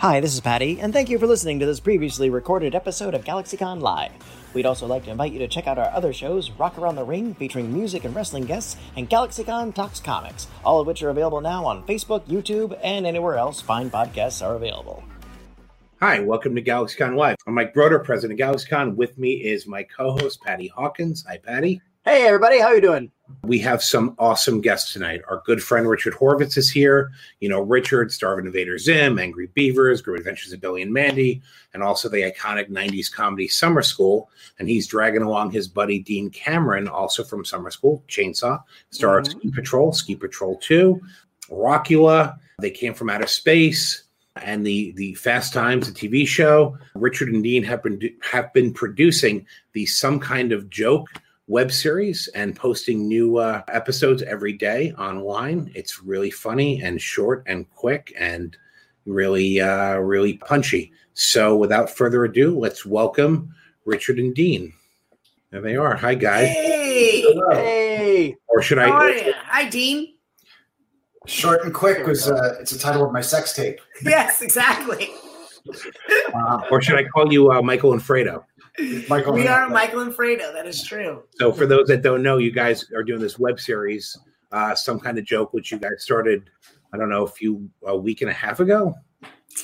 [0.00, 3.24] Hi, this is Patty, and thank you for listening to this previously recorded episode of
[3.24, 4.12] GalaxyCon Live.
[4.54, 7.02] We'd also like to invite you to check out our other shows, Rock Around the
[7.02, 11.40] Ring, featuring music and wrestling guests, and GalaxyCon Talks Comics, all of which are available
[11.40, 15.02] now on Facebook, YouTube, and anywhere else fine podcasts are available.
[16.00, 17.34] Hi, welcome to GalaxyCon Live.
[17.48, 18.94] I'm Mike Broder, president of GalaxyCon.
[18.94, 21.24] With me is my co-host Patty Hawkins.
[21.26, 21.82] Hi, Patty.
[22.04, 23.10] Hey, everybody, how you doing?
[23.42, 25.20] We have some awesome guests tonight.
[25.28, 27.10] Our good friend Richard Horvitz is here.
[27.40, 31.42] You know, Richard, star of Invader Zim, Angry Beavers, Great Adventures of Billy and Mandy,
[31.74, 34.30] and also the iconic 90s comedy Summer School.
[34.58, 39.20] And he's dragging along his buddy Dean Cameron, also from Summer School, Chainsaw, star Mhm.
[39.20, 40.98] of Ski Patrol, Ski Patrol 2,
[41.50, 42.38] Rockula.
[42.60, 44.04] They came from outer space.
[44.40, 48.72] And the the Fast Times, the TV show, Richard and Dean have been have been
[48.72, 51.08] producing the Some Kind of Joke
[51.48, 55.70] web series and posting new uh, episodes every day online.
[55.74, 58.56] It's really funny and short and quick and
[59.06, 60.92] really, uh, really punchy.
[61.14, 63.52] So, without further ado, let's welcome
[63.86, 64.72] Richard and Dean.
[65.50, 65.96] There they are.
[65.96, 66.48] Hi, guys.
[66.48, 67.22] Hey,
[67.52, 68.36] Hey!
[68.48, 69.16] Or should how are I?
[69.16, 69.32] you?
[69.46, 70.14] Hi, Dean.
[71.26, 73.80] Short and quick was uh, it's the title of my sex tape.
[74.02, 75.10] Yes, exactly.
[76.34, 78.44] Uh, Or should I call you uh, Michael and Fredo?
[79.08, 80.52] Michael, We are Michael and Fredo.
[80.52, 81.24] That is true.
[81.36, 84.16] So, for those that don't know, you guys are doing this web series,
[84.52, 86.50] uh, some kind of joke, which you guys started.
[86.92, 88.94] I don't know, a few a week and a half ago,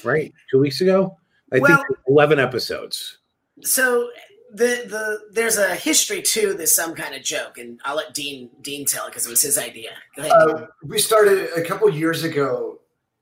[0.03, 0.33] right?
[0.51, 1.17] Two weeks ago.
[1.53, 3.19] I Well- think eleven episodes.
[3.62, 4.11] So
[4.53, 8.51] the the there's a history to this some kind of joke, and I'll let Dean
[8.61, 9.91] Dean tell it because it was his idea.
[10.17, 10.33] Go ahead.
[10.33, 12.81] Uh, we started a couple years ago,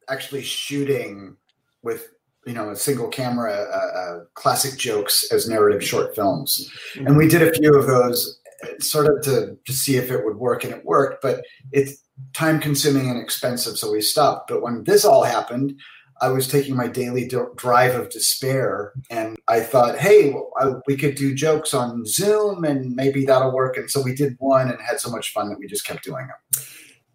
[0.08, 1.36] actually shooting
[1.82, 2.08] with
[2.46, 7.28] you know a single camera, uh, uh, classic jokes as narrative short films, and we
[7.28, 8.40] did a few of those,
[8.80, 11.22] sort of to to see if it would work, and it worked.
[11.22, 14.48] But it's time consuming and expensive, so we stopped.
[14.48, 15.80] But when this all happened.
[16.20, 20.74] I was taking my daily d- drive of despair, and I thought, "Hey, well, I,
[20.86, 24.70] we could do jokes on Zoom, and maybe that'll work." And so we did one,
[24.70, 26.64] and had so much fun that we just kept doing them.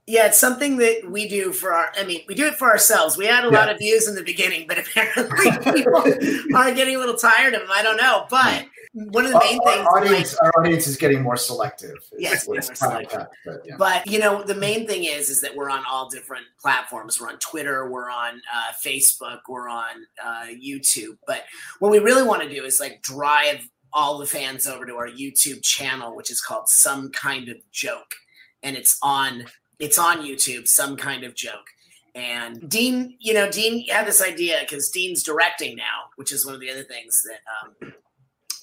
[0.08, 1.92] Yeah, it's something that we do for our.
[1.98, 3.18] I mean, we do it for ourselves.
[3.18, 5.98] We had a lot of views in the beginning, but apparently people
[6.56, 7.70] are getting a little tired of them.
[7.70, 9.86] I don't know, but one of the main our, things.
[9.86, 11.98] our like- audience, our audience is getting more selective.
[12.18, 13.20] Yes, more selective.
[13.20, 13.76] tough, but, yeah.
[13.78, 17.20] But you know, the main thing is is that we're on all different platforms.
[17.20, 21.18] We're on Twitter, we're on uh, Facebook, we're on uh, YouTube.
[21.28, 21.44] But
[21.80, 25.10] what we really want to do is like drive all the fans over to our
[25.10, 28.16] YouTube channel, which is called Some Kind of Joke,
[28.64, 29.48] and it's on
[29.80, 30.68] it's on YouTube.
[30.68, 31.68] Some Kind of Joke.
[32.16, 36.56] And Dean, you know, Dean had this idea because Dean's directing now, which is one
[36.56, 37.94] of the other things that um,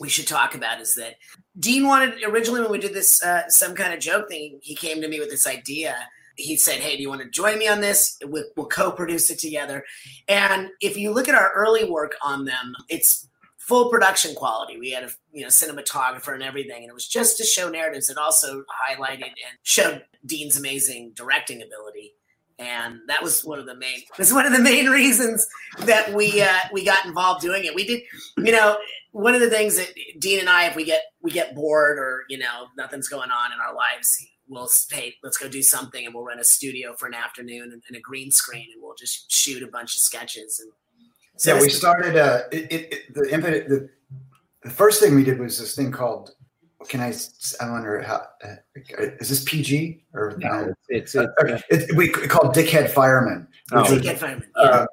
[0.01, 0.81] we should talk about.
[0.81, 1.15] Is that
[1.59, 5.01] Dean wanted originally when we did this uh, some kind of joke thing, he came
[5.01, 5.97] to me with this idea.
[6.37, 8.19] He said, "Hey, do you want to join me on this?
[8.25, 9.85] We'll, we'll co-produce it together."
[10.27, 14.81] And if you look at our early work on them, it's full production quality.
[14.81, 18.11] We had a you know cinematographer and everything, and it was just to show narratives.
[18.11, 22.15] It also highlighted and showed Dean's amazing directing ability,
[22.59, 25.47] and that was one of the main was one of the main reasons
[25.81, 27.75] that we uh, we got involved doing it.
[27.75, 28.03] We did,
[28.39, 28.77] you know,
[29.13, 32.25] one of the things that Dean and I, if we get we get bored or
[32.29, 36.15] you know nothing's going on in our lives, we'll say let's go do something, and
[36.15, 39.31] we'll rent a studio for an afternoon and, and a green screen, and we'll just
[39.31, 40.61] shoot a bunch of sketches.
[40.61, 40.73] And
[41.37, 42.17] so yeah, we started.
[42.17, 43.21] Uh, it, it, it, the.
[43.69, 43.91] The,
[44.63, 46.35] the first thing we did was this thing called.
[46.89, 47.13] Can I?
[47.61, 48.27] I wonder how.
[48.43, 48.57] Uh,
[49.21, 53.83] is this PG or No, it's, it's, Uh, it's we called Dickhead Fireman, Oh.
[53.85, 54.63] Dickhead Fireman, yeah.
[54.63, 54.87] uh,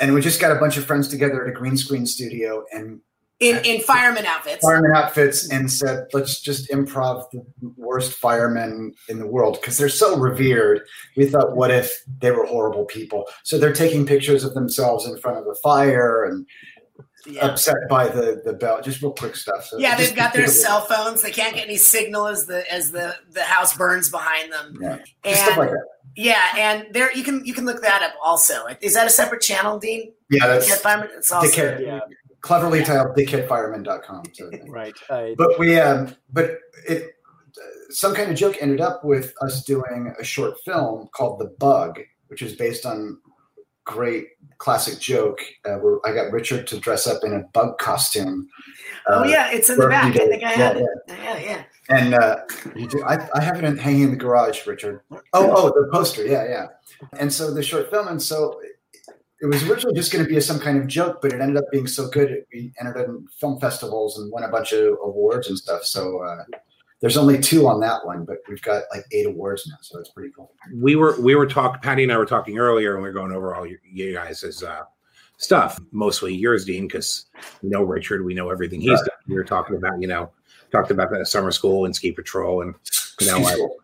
[0.00, 3.00] and we just got a bunch of friends together at a green screen studio and
[3.38, 4.62] in in fireman outfits.
[4.64, 7.44] fireman outfits and said, let's just improv the
[7.76, 10.80] worst firemen in the world because they're so revered.
[11.18, 13.26] We thought, what if they were horrible people?
[13.44, 16.46] So they're taking pictures of themselves in front of a fire and
[17.28, 17.46] Yeah.
[17.46, 18.80] upset by the the bell.
[18.82, 19.64] Just real quick stuff.
[19.66, 21.22] So Yeah, they've got their cell phones.
[21.22, 24.78] They can't get any signal as the as the the house burns behind them.
[24.80, 25.84] Yeah, just stuff like that.
[26.14, 28.66] yeah, and there you can you can look that up also.
[28.80, 30.12] Is that a separate channel, Dean?
[30.30, 31.08] Yeah, that's Dickhead Fireman.
[31.16, 31.80] It's also Dickhead.
[31.80, 32.00] Yeah.
[32.42, 34.22] Cleverly titled dickheadfireman.com.
[34.32, 34.50] So.
[34.68, 34.94] Right.
[35.10, 37.16] I, But we, um, but it,
[37.90, 41.98] some kind of joke ended up with us doing a short film called The Bug,
[42.28, 43.18] which is based on
[43.86, 44.28] great
[44.58, 48.48] classic joke uh, where I got Richard to dress up in a bug costume.
[49.06, 50.14] Oh Uh, yeah, it's in the back.
[50.16, 50.86] I think I yeah, have it.
[51.08, 51.14] yeah.
[51.22, 51.62] Yeah, yeah.
[51.88, 52.38] And uh,
[52.74, 55.00] you do, I, I have it hanging in the garage, Richard.
[55.10, 56.26] Oh, oh, the poster.
[56.26, 56.66] Yeah, yeah.
[57.18, 58.60] And so the short film, and so
[59.40, 61.70] it was originally just going to be some kind of joke, but it ended up
[61.70, 62.30] being so good.
[62.30, 65.84] It, we entered in film festivals and won a bunch of awards and stuff.
[65.84, 66.44] So uh,
[67.00, 69.76] there's only two on that one, but we've got like eight awards now.
[69.82, 70.52] So it's pretty cool.
[70.74, 73.32] we were we were talking patty and i were talking earlier and we are going
[73.32, 74.82] over all your, you guys' uh,
[75.36, 77.26] stuff, mostly yours, Dean, because
[77.62, 78.98] we know Richard, we know everything he's Right.
[79.00, 79.18] done.
[79.28, 80.30] We were talking about, you know,
[80.72, 82.74] talked about that summer school and ski patrol, and
[83.20, 83.76] you know, Ski I, School.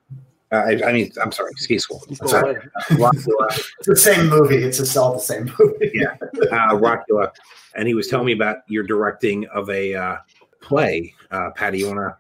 [0.53, 2.03] I, I mean, I'm sorry, ski school.
[2.09, 2.43] He's That's cool.
[2.43, 2.57] right.
[2.93, 4.57] Rockula, It's the same movie.
[4.57, 5.91] It's just all the same movie.
[5.95, 6.15] Yeah.
[6.51, 7.31] uh, Rockula,
[7.75, 10.17] and he was telling me about your directing of a uh,
[10.61, 11.15] play.
[11.31, 12.17] Uh, Patty, you want to?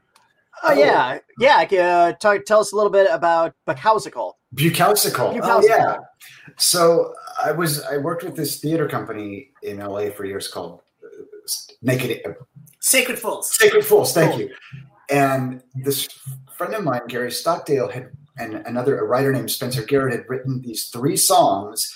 [0.62, 1.66] Oh yeah, yeah.
[1.80, 4.34] Uh, talk, tell us a little bit about Bukowsical.
[4.54, 5.40] Bukowsical.
[5.42, 5.96] Oh, yeah.
[6.58, 11.08] So I was I worked with this theater company in LA for years called uh,
[11.80, 12.32] Naked uh,
[12.80, 13.56] Sacred Fools.
[13.56, 14.12] Sacred Fools.
[14.12, 14.54] Thank you.
[15.10, 16.08] And this
[16.56, 20.62] friend of mine, Gary Stockdale, had and another a writer named Spencer Garrett had written
[20.62, 21.94] these three songs,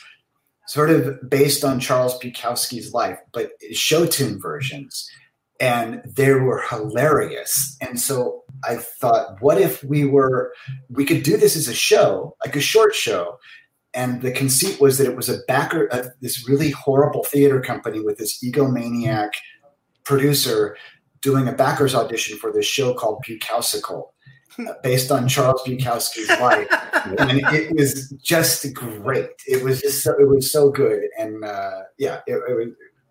[0.66, 5.08] sort of based on Charles Bukowski's life, but show tune versions,
[5.60, 7.76] and they were hilarious.
[7.80, 10.52] And so I thought, what if we were
[10.90, 13.38] we could do this as a show, like a short show.
[13.94, 18.00] And the conceit was that it was a backer, uh, this really horrible theater company
[18.00, 19.30] with this egomaniac
[20.04, 20.76] producer
[21.22, 24.08] doing a backers audition for this show called Bukowsical,
[24.58, 26.68] uh, based on Charles Bukowski's life,
[27.18, 29.30] and it was just great.
[29.46, 32.68] It was just so, it was so good, and uh, yeah, it, it was.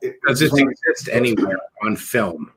[0.08, 2.52] It, Does was this exist anywhere on film?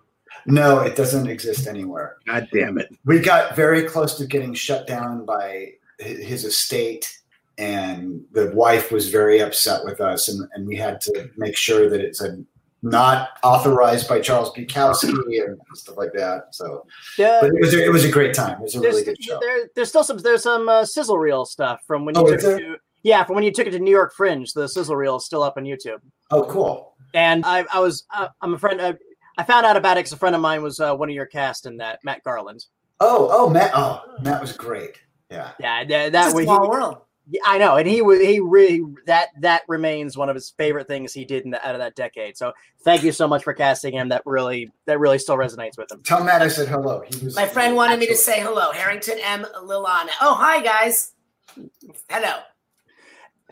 [0.47, 2.17] no, it doesn't exist anywhere.
[2.27, 2.89] God damn it!
[3.05, 7.13] We got very close to getting shut down by his estate,
[7.59, 11.91] and the wife was very upset with us, and, and we had to make sure
[11.91, 12.39] that it's a
[12.81, 16.55] not authorized by Charles Bukowski and stuff like that.
[16.55, 16.87] So,
[17.19, 18.59] Yeah, but it was a, it was a great time.
[18.61, 19.39] It was a there's, really good show.
[19.41, 22.39] there, there's still some there's some uh, sizzle reel stuff from when you Oh, took
[22.39, 22.59] is it there?
[22.61, 24.53] to yeah from when you took it to New York Fringe.
[24.53, 25.99] The sizzle reel is still up on YouTube.
[26.31, 26.95] Oh, cool.
[27.15, 28.81] And I, I was uh, I'm a friend.
[28.81, 28.93] Uh,
[29.39, 31.27] I found out about it because a friend of mine was uh, one of your
[31.27, 32.65] cast in that, Matt Garland.
[33.01, 33.71] Oh, oh, Matt.
[33.75, 35.01] Oh, Matt was great.
[35.31, 35.53] Yeah.
[35.61, 36.45] Yeah, that, It's that a way.
[36.45, 36.99] small He, world.
[37.31, 40.89] yeah, I know, and he was he really that that remains one of his favorite
[40.89, 42.37] things he did in the, out of that decade.
[42.37, 42.53] So
[42.83, 44.09] thank you so much for casting him.
[44.09, 46.03] That really that really still resonates with him.
[46.03, 47.05] Tell Matt I said hello.
[47.09, 47.37] He was.
[47.37, 48.73] My friend wanted me to say hello.
[48.73, 49.47] Harrington M.
[49.63, 50.09] Lilana.
[50.21, 51.13] Oh, hi, guys.
[52.11, 52.39] Hello.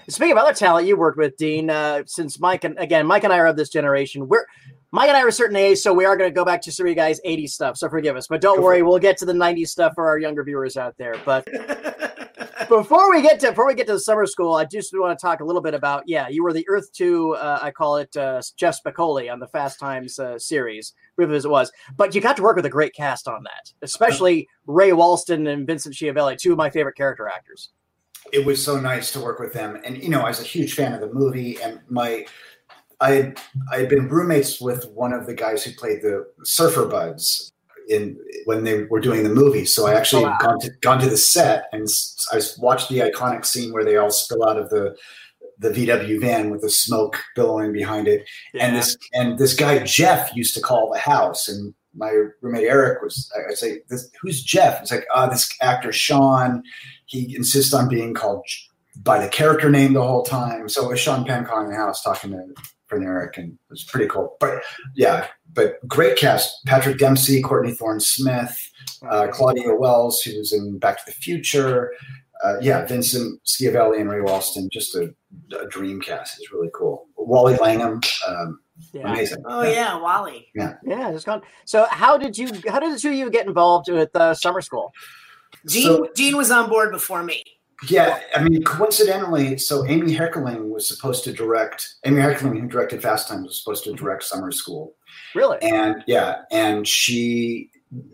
[0.08, 3.32] Speaking of other talent you worked with, Dean, uh, since Mike and again, Mike and
[3.32, 4.29] I are of this generation.
[4.29, 4.47] We're
[4.93, 6.73] Mike and I are a certain age, so we are going to go back to
[6.73, 7.76] some of you guys' 80s stuff.
[7.76, 10.44] So forgive us, but don't worry, we'll get to the 90s stuff for our younger
[10.44, 11.17] viewers out there.
[11.25, 11.47] But
[12.69, 15.20] before we get to before we get to the summer school, I just want to
[15.20, 18.17] talk a little bit about yeah, you were the Earth Two, uh, I call it
[18.17, 21.73] uh, Jeff Spicoli on the Fast Times uh, series, brief as it was.
[21.97, 25.67] But you got to work with a great cast on that, especially Ray Walston and
[25.67, 27.70] Vincent Schiavelli, two of my favorite character actors.
[28.32, 29.81] It was so nice to work with them.
[29.84, 32.26] And you know, I was a huge fan of the movie, and my
[33.00, 33.38] I had
[33.73, 37.52] I had been roommates with one of the guys who played the Surfer Buds
[37.88, 39.64] in when they were doing the movie.
[39.64, 40.38] So I actually Oh, wow.
[40.40, 41.87] gone to gone to the set and
[42.32, 44.96] I watched the iconic scene where they all spill out of the
[45.58, 48.26] the VW van with the smoke billowing behind it.
[48.58, 52.12] And this and this guy Jeff used to call the house, and my
[52.43, 53.31] roommate Eric was.
[53.37, 56.62] I I say, this, "Who's Jeff?" It's like, "Ah, this actor Sean.
[57.06, 58.44] He insists on being called
[59.03, 62.03] by the character name the whole time." So it was Sean Penn calling the house,
[62.03, 62.44] talking to
[62.87, 64.37] friend Eric, and it was pretty cool.
[64.41, 64.62] But
[64.94, 68.56] yeah, but great cast: Patrick Dempsey, Courtney Thorne Smith,
[69.08, 71.93] uh, Claudia Wells, who was in Back to the Future.
[72.44, 75.12] Uh, yeah, Vincent Schiavelli and Ray Walston, just a,
[75.58, 76.38] a dream cast.
[76.38, 77.06] It's really cool.
[77.17, 78.61] Wally Langham, um,
[78.93, 79.11] Yeah.
[79.11, 79.43] amazing.
[79.47, 80.48] Oh yeah, Wally.
[80.55, 80.75] Yeah,
[81.10, 81.43] it's gone.
[81.65, 82.48] So, how did you?
[82.69, 84.93] How did the two of you get involved with uh, summer school?
[85.69, 87.43] Gene So- Gene was on board before me.
[87.91, 91.96] Yeah, I mean, coincidentally, so Amy Heckerling was supposed to direct.
[92.06, 94.94] Amy Heckerling, who directed Fast Times, was supposed to direct Summer School,
[95.34, 95.58] Really?
[95.60, 97.70] and yeah, and she,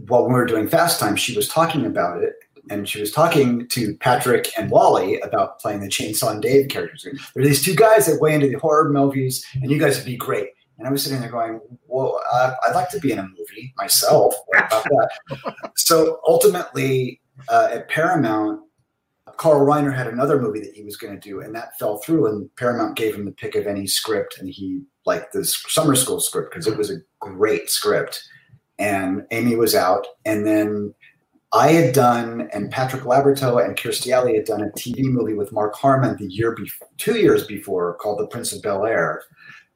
[0.09, 2.35] while we were doing Fast Times, she was talking about it,
[2.71, 7.05] and she was talking to Patrick and Wally about playing the Chainsaw and Dave characters.
[7.35, 10.07] There are these two guys that way into the horror movies, and you guys would
[10.07, 10.49] be great.
[10.79, 13.73] And I was sitting there going, "Well, uh, I'd like to be in a movie
[13.77, 15.55] myself." What about that?
[15.77, 18.61] so ultimately, uh, at Paramount,
[19.37, 22.27] Carl Reiner had another movie that he was going to do, and that fell through.
[22.27, 26.21] And Paramount gave him the pick of any script, and he liked this summer school
[26.21, 28.23] script because it was a great script.
[28.79, 30.95] And Amy was out, and then
[31.55, 35.53] I had done, and Patrick Labyorteaux and Kirstie Alley had done a TV movie with
[35.53, 39.23] Mark Harmon the year before, two years before, called The Prince of Bel Air.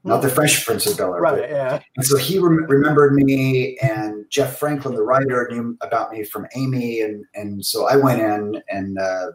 [0.07, 1.51] Not the Fresh Prince of Bel Air, but Right.
[1.51, 1.81] Yeah.
[1.97, 6.47] and so he rem- remembered me, and Jeff Franklin, the writer, knew about me from
[6.55, 9.27] Amy, and and so I went in and uh,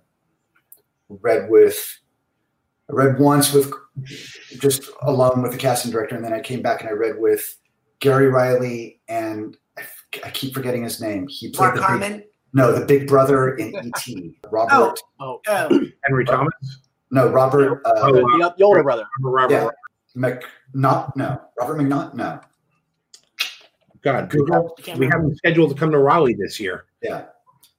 [1.10, 1.78] read with,
[2.90, 3.72] I read once with
[4.60, 7.58] just alone with the casting director, and then I came back and I read with
[8.00, 11.28] Gary Riley, and I, f- I keep forgetting his name.
[11.28, 12.24] He played Mark the big,
[12.54, 14.06] no, the big brother in ET.
[14.52, 16.54] Robert, Oh, Oh, Henry Thomas.
[17.12, 17.82] no, Robert.
[17.86, 19.06] Uh, Oh, the, the older brother.
[19.20, 19.54] Robert.
[19.54, 19.70] Yeah.
[20.14, 22.40] Mc not no Robert McNaught no
[24.02, 26.86] God, Google we have him scheduled to come to Raleigh this year.
[27.02, 27.26] yeah.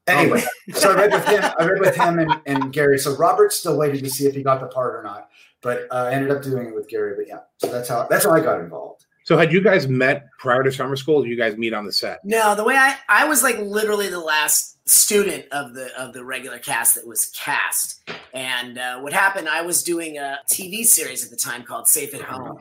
[0.08, 0.42] Anyway,
[0.74, 1.44] so I read with him.
[1.58, 2.98] I read with him and, and Gary.
[2.98, 5.28] So Robert still waited to see if he got the part or not,
[5.60, 7.14] but uh, I ended up doing it with Gary.
[7.16, 9.06] But yeah, so that's how that's how I got involved.
[9.24, 11.22] So, had you guys met prior to summer school?
[11.22, 12.24] Did you guys meet on the set?
[12.24, 16.24] No, the way I I was like literally the last student of the of the
[16.24, 18.02] regular cast that was cast.
[18.34, 19.48] And uh, what happened?
[19.48, 22.58] I was doing a TV series at the time called Safe at Home,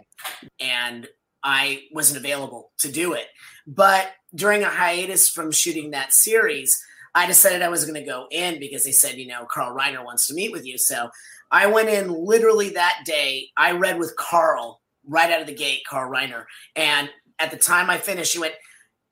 [0.59, 1.07] and
[1.43, 3.27] I wasn't available to do it.
[3.65, 6.79] But during a hiatus from shooting that series,
[7.15, 10.03] I decided I was going to go in because they said, you know, Carl Reiner
[10.03, 10.77] wants to meet with you.
[10.77, 11.09] So
[11.51, 13.49] I went in literally that day.
[13.57, 16.45] I read with Carl right out of the gate, Carl Reiner.
[16.75, 17.09] And
[17.39, 18.53] at the time I finished, he went,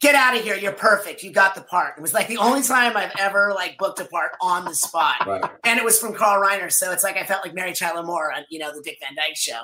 [0.01, 0.55] Get out of here.
[0.55, 1.23] You're perfect.
[1.23, 1.97] You got the part.
[1.97, 5.27] It was like the only time I've ever like booked a part on the spot.
[5.27, 5.43] Right.
[5.65, 6.71] And it was from Carl Reiner.
[6.71, 9.13] So it's like I felt like Mary Tyler Moore on, you know, the Dick Van
[9.15, 9.59] Dyke show.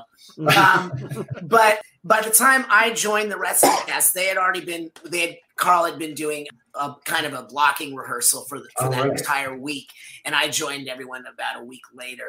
[0.57, 5.19] Um, but by the time I joined the wrestling cast, they had already been, they
[5.21, 8.89] had, Carl had been doing a kind of a blocking rehearsal for, the, for Oh,
[8.89, 9.17] that right.
[9.17, 9.89] entire week.
[10.25, 12.27] And I joined everyone about a week later.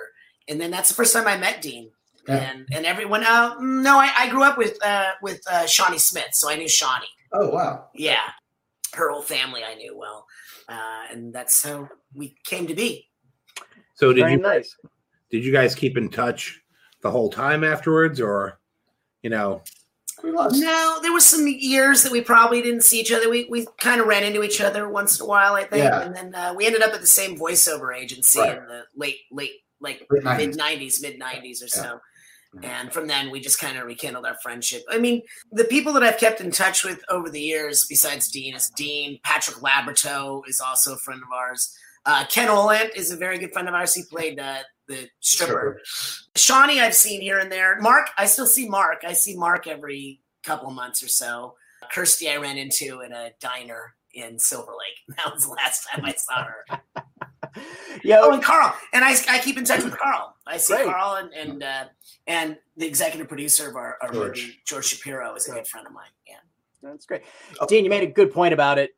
[0.48, 1.90] And then that's the first time I met Dean.
[2.28, 2.36] Yeah.
[2.36, 6.30] And and everyone, uh, no, I, I grew up with uh, with uh, Shawnee Smith,
[6.32, 7.06] so I knew Shawnee.
[7.32, 7.88] Oh wow.
[7.94, 8.30] Yeah,
[8.94, 10.26] her whole family I knew well,
[10.68, 13.08] uh, and that's how we came to be.
[13.94, 14.74] So, did Very you nice.
[15.30, 16.60] did you guys keep in touch
[17.02, 18.60] the whole time afterwards, or
[19.22, 19.62] you know?
[20.24, 23.28] No, there was some years that we probably didn't see each other.
[23.28, 26.00] We we kind of ran into each other once in a while, I think, Yeah.
[26.02, 28.56] and then uh, we ended up at the same voiceover agency Right.
[28.56, 32.00] in the late late like mid '90s, mid '90s or so.
[32.62, 34.82] And from then, we just kind of rekindled our friendship.
[34.90, 35.22] I mean,
[35.52, 39.18] the people that I've kept in touch with over the years, besides Dean, is Dean.
[39.24, 41.76] Patrick Labyorteaux is also a friend of ours.
[42.06, 43.92] Uh, Ken Olandt is a very good friend of ours.
[43.94, 44.58] He played uh,
[44.88, 45.80] the stripper.
[46.36, 47.80] Shawnee, I've seen here and there.
[47.80, 48.98] Mark, I still see Mark.
[49.06, 51.56] I see Mark every couple of months or so.
[51.92, 55.16] Kirstie, I ran into in a diner in Silver Lake.
[55.24, 56.80] That was the last time I saw her.
[58.04, 60.34] Yeah, Oh, and Carl, and I, I keep in touch with Carl.
[60.46, 60.86] I see Great.
[60.86, 61.84] Carl and and uh,
[62.26, 64.42] and the executive producer of our, our George.
[64.42, 66.04] movie, George Shapiro, is a good friend of mine.
[66.26, 66.36] Yeah.
[66.82, 67.22] That's great.
[67.60, 67.66] Oh.
[67.66, 68.90] Dean, you made a good point about it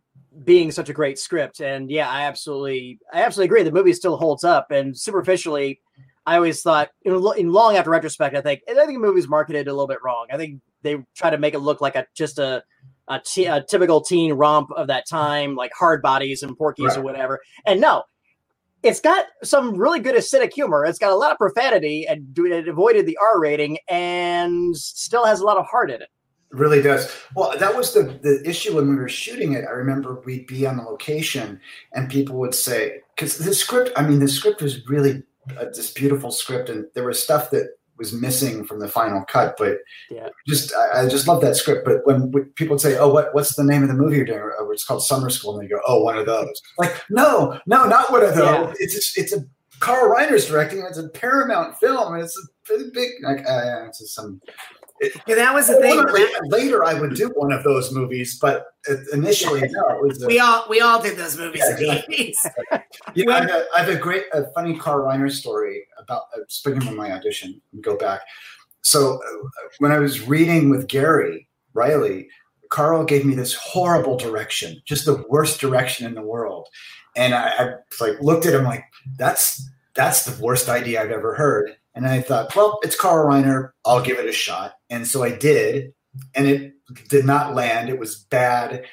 [0.44, 1.61] being such a great script.
[1.61, 3.62] And yeah, I absolutely I absolutely agree.
[3.62, 4.70] The movie still holds up.
[4.70, 5.80] And superficially,
[6.26, 9.68] I always thought in, in long after retrospect, I think I think the movie's marketed
[9.68, 10.26] a little bit wrong.
[10.30, 12.62] I think they try to make it look like a just a
[13.08, 13.20] a,
[13.66, 17.40] typical teen romp of that time, like hard bodies and porkies or whatever.
[17.66, 18.02] And no,
[18.82, 20.85] it's got some really good acidic humor.
[20.85, 25.40] It's got a lot of profanity and it avoided the R rating and still has
[25.40, 26.08] a lot of heart in it.
[26.50, 27.14] Really does.
[27.35, 29.66] Well, that was the the issue when we were shooting it.
[29.66, 31.61] I remember we'd be on the location
[31.92, 35.23] and people would say, because the script, I mean, the script was really
[35.58, 39.57] uh, this beautiful script, and there was stuff that was missing from the final cut.
[39.59, 39.78] But
[40.11, 40.28] Yeah.
[40.47, 41.85] just I, I just love that script.
[41.85, 44.38] But when people would say, "Oh, what what's the name of the movie you're doing?"
[44.38, 47.85] Or, it's called Summer School, and they go, "Oh, one of those." Like, no, no,
[47.87, 48.69] not one of those.
[48.69, 48.73] Yeah.
[48.78, 49.45] It's a, it's a
[49.81, 50.81] Carl Reiner's directing.
[50.88, 53.11] It's a Paramount film, and it's a really big.
[53.23, 54.40] Like, uh, it's just some.
[55.26, 56.02] Yeah, that was the thing.
[56.50, 58.67] Later, I would do one of those movies, but
[59.12, 60.11] initially, no.
[60.11, 62.35] A, We all we all did those movies Yeah, in the exactly.
[62.73, 62.83] 80s.
[63.14, 66.40] yeah, I, have a, I have a great, a funny Carl Reiner story about uh,
[66.49, 67.61] speaking from my audition.
[67.73, 68.23] and Go back.
[68.83, 72.28] So uh, when I was reading with Gary Riley,
[72.71, 76.69] Carl gave me this horrible direction, just the worst direction in the world,
[77.17, 77.64] and I, I
[78.00, 78.85] like looked at him like,
[79.17, 83.73] "That's that's the worst idea I've ever heard." And I thought, well, it's Carl Reiner.
[83.85, 84.75] I'll give it a shot.
[84.88, 85.93] And so I did,
[86.37, 86.75] and it
[87.09, 87.88] did not land.
[87.88, 88.85] It was bad.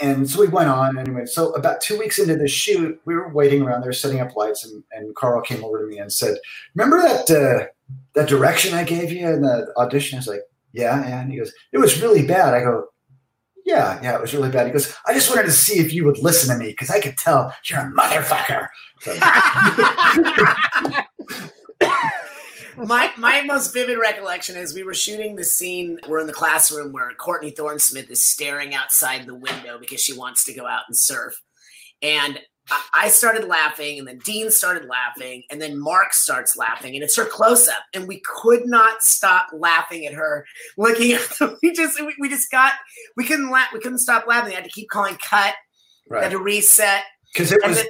[0.00, 1.26] And so we went on anyway.
[1.26, 4.64] So about two weeks into the shoot, we were waiting around there, setting up lights,
[4.64, 6.38] and, and Carl came over to me and said,
[6.74, 7.66] "Remember that uh,
[8.14, 10.40] that direction I gave you in the audition?" I was like,
[10.72, 12.86] "Yeah, yeah." And he goes, "It was really bad." I go,
[13.66, 16.06] "Yeah, yeah, it was really bad." He goes, "I just wanted to see if you
[16.06, 18.68] would listen to me because I could tell you're a motherfucker."
[19.00, 19.14] So,
[22.76, 25.98] my my most vivid recollection is we were shooting the scene.
[26.08, 30.44] We're in the classroom where Courtney Thorne-Smith is staring outside the window because she wants
[30.44, 31.40] to go out and surf,
[32.02, 32.40] and
[32.94, 37.16] I- started laughing, and then Dean started laughing, and then Mark starts laughing, and it's
[37.16, 40.46] her close up, and we could not stop laughing at her.
[40.78, 42.72] Looking at them, we just we, just got
[43.16, 44.52] we couldn't laugh, we couldn't stop laughing.
[44.52, 45.54] I had to keep calling cut,
[46.10, 47.02] had to reset,
[47.32, 47.86] because it and was then.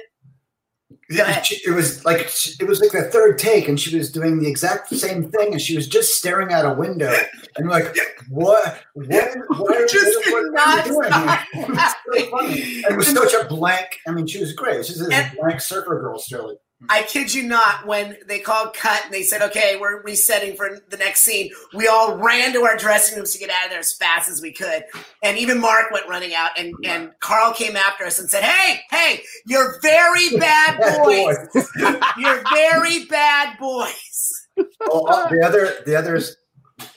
[1.09, 4.89] It was like it was like the third take, and she was doing the exact
[4.89, 7.13] same thing, and she was just staring out a window,
[7.57, 7.95] and like,
[8.29, 8.81] what?
[8.93, 9.35] What?
[9.57, 9.75] What?
[9.75, 11.13] are- just what, what are not you doing?
[11.13, 11.39] here?
[11.55, 11.93] It was
[12.23, 12.59] so funny.
[12.59, 13.99] It was such a blank.
[14.07, 14.85] I mean, she was great.
[14.85, 16.57] She's a blank surfer girl, still.
[16.89, 20.81] I kid you not, when they called cut and they said, okay, we're resetting for
[20.89, 23.79] the next scene, we all ran to our dressing rooms to get out of there
[23.79, 24.83] as fast as we could.
[25.23, 28.81] And even Mark went running out, and, and Carl came after us and said, hey,
[28.91, 31.65] hey, you're very bad boys.
[32.17, 34.47] you're very bad boys.
[34.87, 36.21] well, uh, the other, the other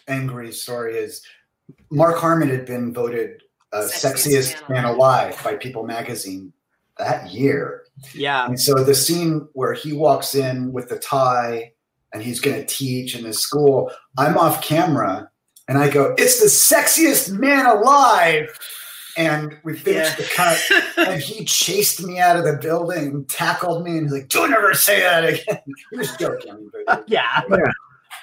[0.08, 1.22] angry story is
[1.90, 3.42] Mark Harmon had been voted
[3.72, 6.52] uh, sexiest, sexiest man alive by People magazine
[6.98, 7.84] that year.
[8.14, 8.46] Yeah.
[8.46, 11.72] And so the scene where he walks in with the tie
[12.12, 15.30] and he's going to teach in his school, I'm off camera
[15.68, 18.58] and I go, "It's the sexiest man alive."
[19.16, 20.24] And we finished yeah.
[20.24, 24.28] the cut, and he chased me out of the building, tackled me, and he's like,
[24.28, 26.70] "Don't ever say that again." he was joking.
[27.06, 27.42] yeah.
[27.50, 27.72] yeah.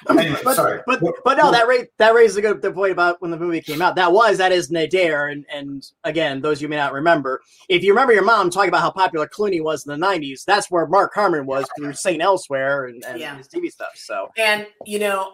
[0.08, 0.80] Anyway, but, sorry.
[0.86, 3.82] But but no, that ra- that raises a good point about when the movie came
[3.82, 3.96] out.
[3.96, 7.42] That was that is Nadir, and and again, those you may not remember.
[7.68, 10.70] If you remember your mom talking about how popular Clooney was in the '90s, that's
[10.70, 12.22] where Mark Harmon was through St.
[12.22, 13.36] Elsewhere and, and yeah.
[13.36, 13.92] his TV stuff.
[13.94, 15.32] So and you know,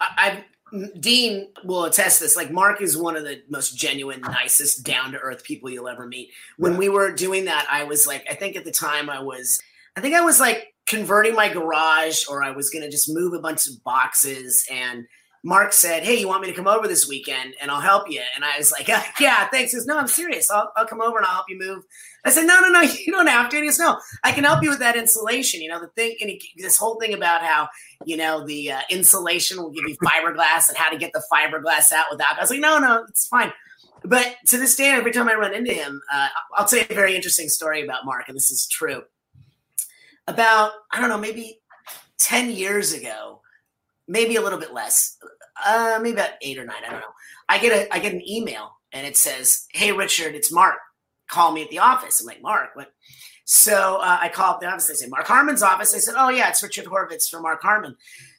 [0.00, 0.44] I, I
[1.00, 2.36] Dean will attest this.
[2.36, 6.06] Like Mark is one of the most genuine, nicest, down to earth people you'll ever
[6.06, 6.30] meet.
[6.56, 6.78] When yeah.
[6.78, 9.60] we were doing that, I was like, I think at the time I was,
[9.96, 13.34] I think I was like converting my garage or I was going to just move
[13.34, 14.66] a bunch of boxes.
[14.70, 15.04] And
[15.44, 18.22] Mark said, Hey, you want me to come over this weekend and I'll help you?
[18.34, 19.72] And I was like, Yeah, thanks.
[19.72, 20.50] He goes, No, I'm serious.
[20.50, 21.84] I'll, I'll come over and I'll help you move.
[22.24, 23.56] I said, No, no, no, you don't have to.
[23.56, 25.60] And he goes, No, I can help you with that insulation.
[25.60, 27.68] You know, the thing, and he, this whole thing about how,
[28.04, 31.92] you know, the uh, insulation will give you fiberglass and how to get the fiberglass
[31.92, 32.36] out without.
[32.36, 33.52] I was like, No, no, it's fine.
[34.04, 36.94] But to this day, every time I run into him, uh, I'll tell you a
[36.94, 39.02] very interesting story about Mark, and this is true
[40.28, 41.60] about I don't know, maybe
[42.18, 43.40] ten years ago,
[44.06, 45.16] maybe a little bit less,
[45.66, 46.84] uh, maybe about eight or nine.
[46.86, 47.14] I don't know.
[47.48, 50.78] I get a I get an email and it says, "Hey Richard, it's Mark.
[51.28, 52.92] Call me at the office." I'm like, "Mark, what?"
[53.44, 54.86] So uh, I call up the office.
[54.86, 57.96] They say, "Mark Harmon's office." I said, "Oh yeah, it's Richard Horvitz from Mark Harmon."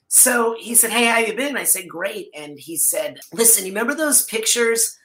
[0.08, 3.72] So he said, "Hey, how you been?" I said, "Great." And he said, "Listen, you
[3.72, 4.98] remember those pictures?"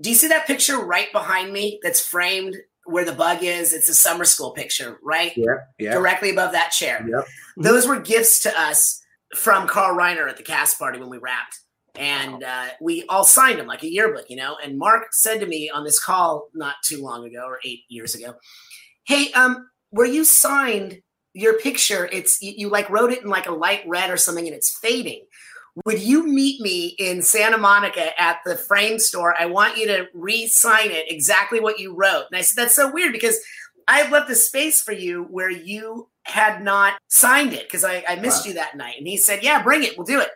[0.00, 2.56] Do you see that picture right behind me that's framed
[2.90, 5.32] where the bug is, it's a summer school picture, right?
[5.36, 5.92] Yeah, yeah.
[5.92, 7.06] Directly above that chair.
[7.08, 7.26] Yep.
[7.56, 9.00] Those were gifts to us
[9.34, 11.58] from Carl Reiner at the cast party when we wrapped.
[11.96, 14.56] And uh, we all signed them like a yearbook, you know.
[14.62, 18.14] And Mark said to me on this call not too long ago, or eight years
[18.14, 18.34] ago,
[19.04, 23.46] "Hey, um, where you signed your picture, it's you, you like wrote it in like
[23.46, 25.24] a light red or something, and it's fading
[25.84, 29.34] would you meet me in Santa Monica at the frame store?
[29.38, 32.24] I want you to re-sign it exactly what you wrote.
[32.30, 33.38] And I said, that's so weird because
[33.88, 38.16] I've left a space for you where you had not signed it because I, I,
[38.16, 38.50] missed wow.
[38.50, 38.96] you that night.
[38.98, 39.96] And he said, yeah, bring it.
[39.96, 40.30] We'll do it.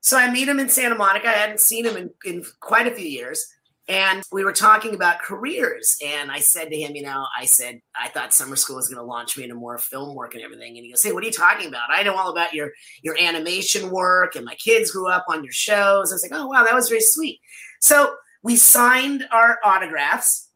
[0.00, 1.28] So I meet him in Santa Monica.
[1.28, 3.46] I hadn't seen him in, in quite a few years.
[3.86, 5.96] And we were talking about careers.
[6.02, 8.98] And I said to him, you know, I said, I thought summer school was going
[8.98, 10.76] to launch me into more film work and everything.
[10.76, 11.90] And he goes, Hey, what are you talking about?
[11.90, 12.70] I know all about your
[13.02, 16.10] your animation work and my kids grew up on your shows.
[16.10, 17.40] I was like, Oh wow, that was very sweet.
[17.80, 20.48] So we signed our autographs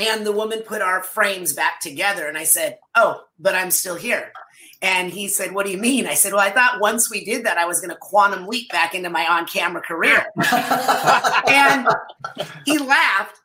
[0.00, 2.28] and the woman put our frames back together.
[2.28, 4.32] And I said, Oh, but I'm still here.
[4.80, 6.06] And he said, What do you mean?
[6.06, 8.70] I said, Well, I thought once we did that, I was going to quantum leap
[8.70, 10.26] back into my on camera career.
[11.48, 11.88] and
[12.64, 13.40] he laughed.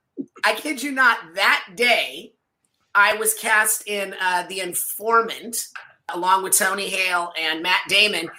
[0.46, 2.34] I kid you not, that day,
[2.94, 5.70] I was cast in uh, The Informant
[6.10, 8.30] along with Tony Hale and Matt Damon,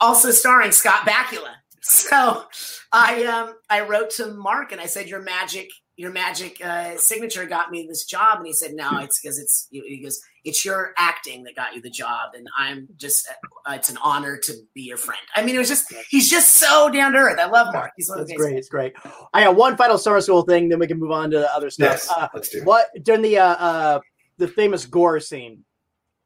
[0.00, 1.54] also starring Scott Bakula.
[1.80, 2.44] So
[2.92, 7.46] I um, I wrote to Mark and I said, Your magic your magic uh, signature
[7.46, 10.92] got me this job and he said no it's because it's he goes it's your
[10.98, 13.28] acting that got you the job and i'm just
[13.66, 15.20] uh, it's an honor to be your friend.
[15.34, 17.38] I mean it was just he's just so down to earth.
[17.38, 17.92] I love mark.
[17.96, 18.56] He's one great.
[18.56, 18.94] It's great.
[19.32, 21.70] I got one final summer school thing then we can move on to the other
[21.70, 21.92] stuff.
[21.92, 24.00] Yes, uh, let's do what during the uh, uh
[24.38, 25.64] the famous gore scene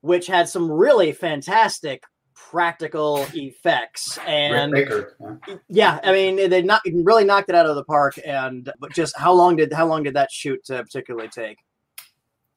[0.00, 2.02] which had some really fantastic
[2.34, 5.16] practical effects and Baker,
[5.48, 5.56] yeah.
[5.68, 6.00] yeah.
[6.04, 9.32] i mean they not really knocked it out of the park and but just how
[9.32, 11.58] long did how long did that shoot uh, particularly take?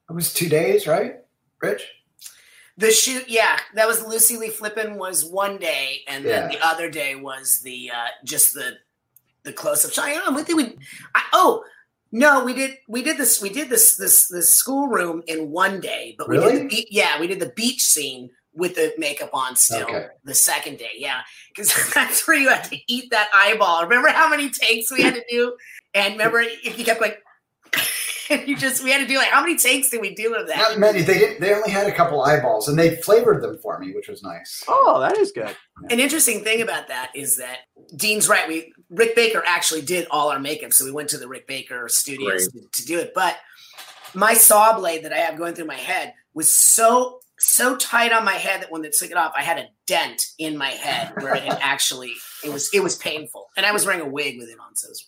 [0.08, 1.16] It was two days right
[1.62, 1.86] rich
[2.76, 6.56] the shoot yeah that was lucy lee flippin was one day and then yeah.
[6.56, 8.72] the other day was the uh just the
[9.44, 10.76] the close-up shot i don't think we
[11.14, 11.64] I, oh
[12.14, 12.76] no, we did.
[12.88, 13.40] We did this.
[13.40, 13.96] We did this.
[13.96, 16.14] This this schoolroom in one day.
[16.18, 19.84] But we did the, yeah, we did the beach scene with the makeup on still
[19.84, 20.06] okay.
[20.24, 20.90] the second day.
[20.96, 21.22] Yeah.
[21.48, 23.84] Because that's where you had to eat that eyeball.
[23.84, 25.56] Remember how many takes we had to do?
[25.94, 27.12] And remember if you kept going
[28.46, 30.56] you just we had to do like how many takes did we do of that?
[30.56, 31.02] Not many.
[31.02, 34.08] They didn't they only had a couple eyeballs and they flavored them for me, which
[34.08, 34.64] was nice.
[34.68, 35.54] Oh, that is good.
[35.90, 37.58] An interesting thing about that is that
[37.96, 38.48] Dean's right.
[38.48, 40.72] We Rick Baker actually did all our makeup.
[40.72, 43.12] So we went to the Rick Baker studios to, to do it.
[43.14, 43.36] But
[44.14, 48.24] my saw blade that I have going through my head was so so tight on
[48.24, 51.12] my head that when they took it off, I had a dent in my head
[51.16, 52.12] where it had actually
[52.44, 54.86] it was it was painful, and I was wearing a wig with it on, so
[54.86, 55.06] it was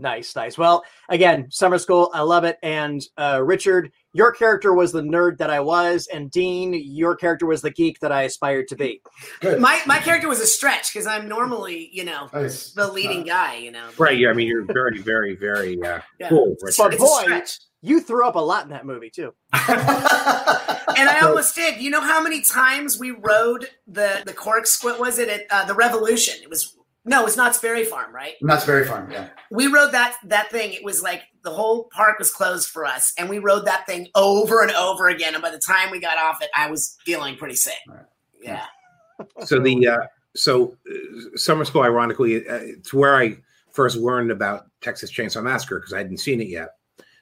[0.00, 0.56] Nice, nice.
[0.56, 2.56] Well, again, summer school, I love it.
[2.62, 7.46] And uh, Richard, your character was the nerd that I was, and Dean, your character
[7.46, 9.02] was the geek that I aspired to be.
[9.40, 9.60] Good.
[9.60, 12.70] my my character was a stretch because I'm normally you know Nice.
[12.72, 13.88] the leading guy, you know.
[13.98, 14.16] Right.
[14.16, 14.30] Yeah.
[14.30, 16.28] I mean, you're very, very, very uh, Yeah.
[16.28, 16.54] cool.
[16.62, 16.80] Richard.
[16.82, 17.58] But It's boy, stretch.
[17.82, 19.34] you threw up a lot in that movie too.
[20.96, 21.80] And I almost did.
[21.80, 24.92] You know how many times we rode the the corkscrew?
[24.92, 26.34] What was it at uh, the Revolution?
[26.42, 26.76] It was
[27.08, 28.34] no, it's Knott's Berry Farm, right?
[28.42, 29.28] That's Berry Farm, Yeah.
[29.50, 30.72] We rode that that thing.
[30.72, 34.08] It was like the whole park was closed for us, and we rode that thing
[34.14, 35.34] over and over again.
[35.34, 37.78] And by the time we got off it, I was feeling pretty sick.
[37.88, 38.04] Right.
[38.42, 38.66] Yeah.
[39.44, 39.98] so the uh,
[40.36, 43.38] so uh, summer school, ironically, uh, it's where I
[43.72, 46.70] first learned about Texas Chainsaw Massacre because I hadn't seen it yet,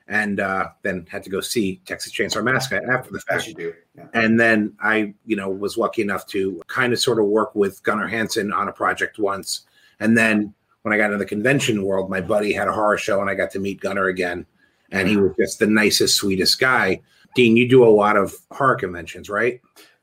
[0.08, 3.46] and uh, then had to go see Texas Chainsaw Massacre after the As fact.
[3.48, 3.74] you do.
[3.96, 4.06] Yeah.
[4.14, 7.82] And then I, you know, was lucky enough to kind of sort of work with
[7.82, 9.65] Gunnar Hansen on a project once.
[10.00, 13.20] And then when I got into the convention world, my buddy had a horror show
[13.20, 14.46] and I got to meet Gunnar again.
[14.92, 17.00] And he was just the nicest, sweetest guy.
[17.34, 19.60] Dean, you do a lot of horror conventions, right?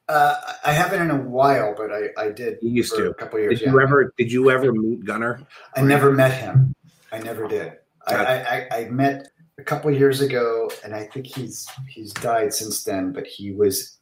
[0.10, 3.10] Uh, I haven't in a while, but I, I did You used to.
[3.10, 3.60] a couple years.
[3.60, 3.72] Did yeah.
[3.72, 5.40] you ever did you ever meet Gunnar?
[5.76, 6.76] I never met him.
[7.12, 7.74] I never did.
[8.06, 12.84] I, I, I, met a couple years ago, and I think he's he's died since
[12.84, 13.14] then.
[13.14, 13.98] But he was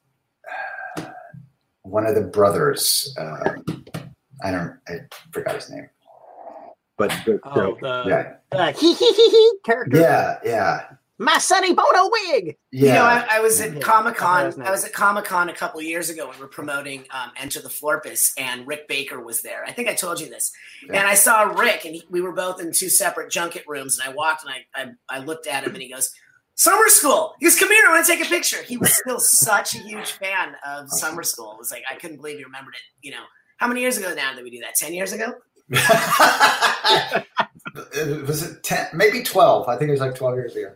[0.98, 1.06] uh,
[1.84, 3.16] one of the brothers.
[3.20, 3.58] Uh,
[4.44, 4.78] I don't.
[4.88, 5.00] I
[5.32, 5.90] forgot his name.
[6.98, 10.00] But, but Oh, so, the Yeah, hee hee hee hee character.
[10.00, 12.58] yeah, yeah, My Sonny Bono wig.
[12.72, 12.88] yeah.
[12.90, 13.68] You know, I, I was Yeah.
[13.68, 14.46] at Comic Con.
[14.46, 16.28] was I was at Comic Con a couple of years ago.
[16.28, 19.64] When We were promoting um, Enter the Florpus, and Rick Baker was there.
[19.66, 20.52] I think I told you this.
[20.86, 21.00] Yeah.
[21.00, 23.98] And I saw Rick, and he, we were both in two separate junket rooms.
[24.00, 26.12] And I walked, and I, I I looked at him, and he goes,
[26.54, 29.20] "Summer School." He goes, "Come here, I want to take a picture." He was still
[29.20, 31.54] such a huge fan of Summer School.
[31.54, 32.82] It was like I couldn't believe he remembered it.
[33.08, 33.24] You know,
[33.62, 34.74] how many years ago now did we do that?
[34.76, 35.34] Ten years ago?
[38.26, 38.88] was it ten?
[38.92, 39.70] Maybe twelve.
[39.70, 40.74] I think it was like twelve years ago.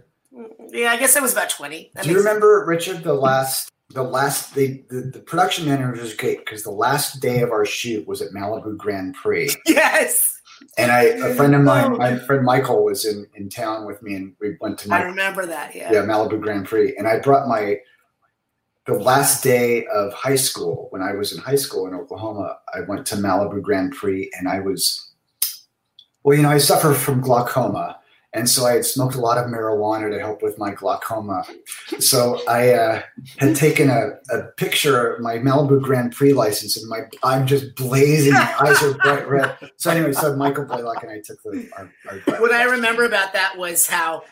[0.70, 1.90] Yeah, I guess it was about twenty.
[1.96, 3.04] That Do you remember Richard?
[3.04, 7.42] The last, the last, the the, the production manager was great because the last day
[7.42, 9.50] of our shoot was at Malibu Grand Prix.
[9.66, 10.40] Yes,
[10.78, 11.98] And I, a friend of mine, oh.
[11.98, 15.48] my friend Michael, was in, in town with me, and we went to I remember
[15.48, 15.76] that.
[15.76, 15.92] Yeah.
[15.92, 17.80] yeah Malibu Grand Prix, and I brought my
[18.86, 22.58] the last day of high school when I was in high school in Oklahoma.
[22.74, 25.12] I went to Malibu Grand Prix, and I was
[26.24, 28.00] well, you know, I suffer from glaucoma,
[28.34, 31.46] and so I had smoked a lot of marijuana to help with my glaucoma.
[32.00, 33.02] So I uh,
[33.38, 37.76] had taken a, a picture of my Malibu Grand Prix license, and my I'm just
[37.76, 39.58] blazing, my eyes are bright red.
[39.78, 41.70] So anyway, so Michael Blaylock and I took the.
[41.78, 44.24] Our, our, what I remember about that was how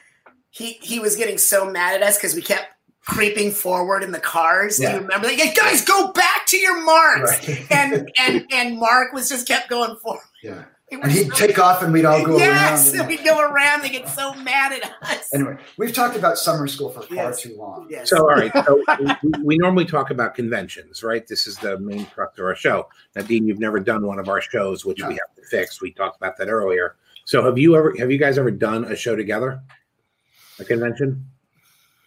[0.49, 2.67] he he was getting so mad at us because we kept
[3.05, 4.77] creeping forward in the cars.
[4.77, 5.37] Do you remember that?
[5.37, 7.47] Yeah, guys, go back to your marks.
[7.47, 7.65] Right.
[7.71, 10.23] And and and Mark was just kept going forward.
[10.41, 10.63] yeah.
[10.91, 12.99] It And he'd so- take off and we'd all go yes, around.
[12.99, 13.81] and- we'd go around.
[13.81, 15.33] They get so mad at us.
[15.33, 17.41] Anyway, we've talked about summer school for far Yes.
[17.41, 17.87] too long.
[17.89, 18.09] Yes.
[18.11, 18.51] so all right.
[18.65, 18.83] So
[19.23, 21.25] we, we normally talk about conventions, right?
[21.25, 22.87] This is the main crux of our show.
[23.15, 25.07] Now, Dean, you've never done one of our shows, which No.
[25.07, 25.81] we have to fix.
[25.81, 26.95] We talked about that earlier.
[27.25, 29.61] So have you ever have you guys ever done a show together?
[30.59, 31.25] A convention?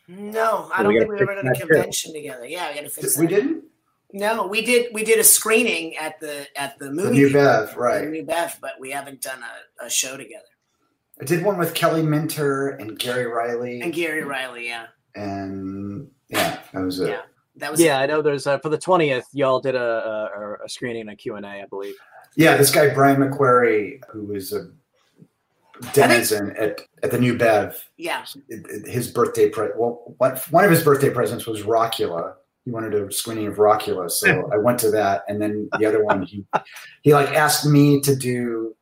[0.08, 1.66] No, I don't we think we've ever fix done a that too.
[1.66, 2.46] convention together.
[2.46, 3.34] Yeah, we got to fix We that.
[3.34, 3.64] didn't?
[4.12, 4.92] No, we did.
[4.94, 8.08] We did a screening at the at the The movie New theater, Bev, the right.
[8.08, 10.44] New Bev, but we haven't done a, a show together.
[11.20, 13.80] I did one with Kelly Minter and Gary Riley.
[13.80, 17.08] And Gary Riley, yeah, and yeah, that was it.
[17.08, 17.22] Yeah.
[17.56, 18.22] that was Yeah, I know.
[18.22, 20.28] There's uh, for the twentieth, y'all did a,
[20.60, 21.94] a, a screening and a Q and A, I believe.
[22.36, 24.70] Yeah, this guy Brian McQuarrie, who is a
[25.92, 28.24] denizen at, at the New Bev, yeah.
[28.86, 32.34] his birthday pre- well, one, one of his birthday presents was Rockula.
[32.64, 36.02] He wanted a screening of Rockula, so I went to that, and then the other
[36.02, 36.44] one he
[37.02, 38.74] he like asked me to do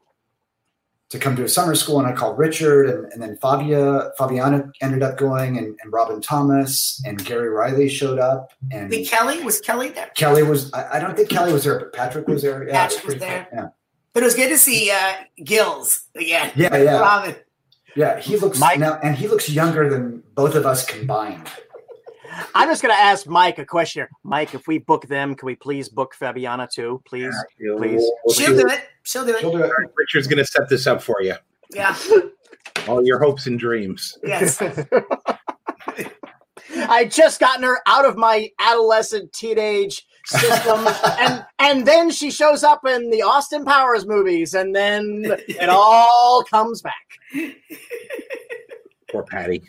[1.11, 4.71] to come to a summer school, and I called Richard, and, and then Fabia Fabiana
[4.81, 9.61] ended up going, and, and Robin Thomas and Gary Riley showed up, and Kelly was
[9.61, 10.73] Kelly there, Kelly was.
[10.73, 12.67] I, I don't think Kelly was there, but Patrick was there.
[12.67, 13.47] Yeah, Patrick was there.
[13.51, 13.61] cool.
[13.61, 13.69] Yeah,
[14.15, 15.13] but it was good to see uh,
[15.45, 16.53] Gills again.
[16.57, 16.99] yeah, yeah.
[17.01, 17.37] Robin.
[17.97, 18.19] yeah.
[18.21, 21.47] He looks Mike- now, and he looks younger than both of us combined.
[22.55, 24.11] I'm just gonna ask Mike a question here.
[24.25, 27.35] Mike, if we book them, can we please book Fabiana too, please?
[27.77, 28.03] Please.
[28.35, 28.89] She'll do it.
[29.05, 29.59] She'll do He'll it.
[29.59, 29.71] do it.
[29.97, 31.35] Richard's going to set this up for you.
[31.73, 31.97] Yeah.
[32.89, 34.19] All your hopes and dreams.
[34.25, 34.61] Yes.
[36.89, 40.87] I just gotten her out of my adolescent teenage system,
[41.19, 46.45] and and then she shows up in the Austin Powers movies, and then it all
[46.45, 47.53] comes back.
[49.11, 49.63] Poor Patty.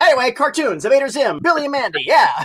[0.00, 2.44] Anyway, cartoons, Invader Zim, Billy and Mandy, yeah.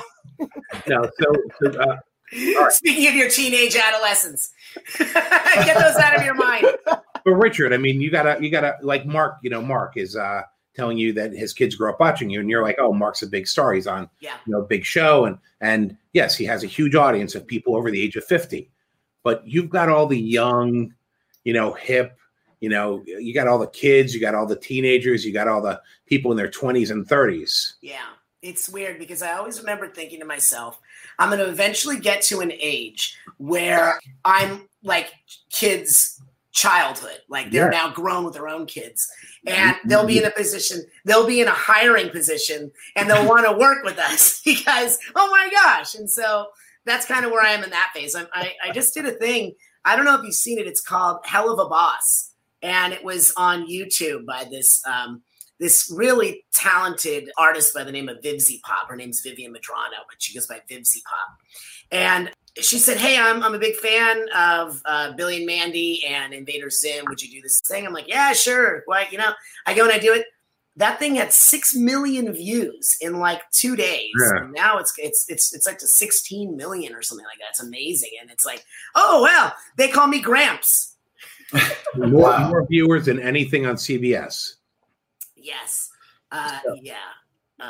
[0.87, 1.97] no, so, so uh,
[2.33, 2.71] right.
[2.71, 4.51] speaking of your teenage adolescence,
[4.97, 6.65] get those out of your mind.
[6.85, 9.37] But Richard, I mean, you gotta, you gotta, like Mark.
[9.43, 10.41] You know, Mark is uh
[10.75, 13.27] telling you that his kids grew up watching you, and you're like, oh, Mark's a
[13.27, 13.73] big star.
[13.73, 14.37] He's on, yeah.
[14.45, 17.91] you know, big show, and and yes, he has a huge audience of people over
[17.91, 18.69] the age of fifty.
[19.23, 20.93] But you've got all the young,
[21.43, 22.17] you know, hip,
[22.59, 25.61] you know, you got all the kids, you got all the teenagers, you got all
[25.61, 27.75] the people in their twenties and thirties.
[27.81, 28.05] Yeah,
[28.41, 30.79] it's weird because I always remember thinking to myself,
[31.19, 35.13] I'm going to eventually get to an age where I'm like
[35.49, 36.21] kids'
[36.53, 37.87] childhood, like they're Yeah.
[37.87, 39.07] now grown with their own kids,
[39.45, 43.45] and they'll be in a position, they'll be in a hiring position, and they'll want
[43.45, 46.47] to work with us because oh my gosh, and so
[46.85, 48.15] that's kind of where I am in that phase.
[48.15, 49.53] I'm, I I just did a thing.
[49.85, 50.67] I don't know if you've seen it.
[50.67, 54.81] It's called Helluva Boss, and it was on YouTube by this.
[54.85, 55.23] Um,
[55.59, 58.89] this really talented artist by the name of VivziePop.
[58.89, 61.29] Her name's Vivienne Medrano, but she goes by VivziePop.
[61.91, 66.33] And she said, Hey, I'm, I'm a big fan of uh, Billy and Mandy and
[66.33, 67.05] Invader Zim.
[67.07, 67.85] Would you do this thing?
[67.85, 68.83] I'm like, Yeah, sure.
[68.85, 69.31] Why, you know,
[69.65, 70.27] I go and I do it.
[70.75, 74.09] That thing had six million views in like two days.
[74.19, 74.43] Yeah.
[74.43, 77.49] And now it's it's it's it's like to 16 million or something like that.
[77.51, 78.09] It's amazing.
[78.19, 80.95] And it's like, oh well, they call me Gramps.
[81.95, 82.49] More, Wow.
[82.49, 84.55] more viewers than anything on CBS.
[85.35, 85.89] Yes.
[86.31, 86.95] Uh, yeah.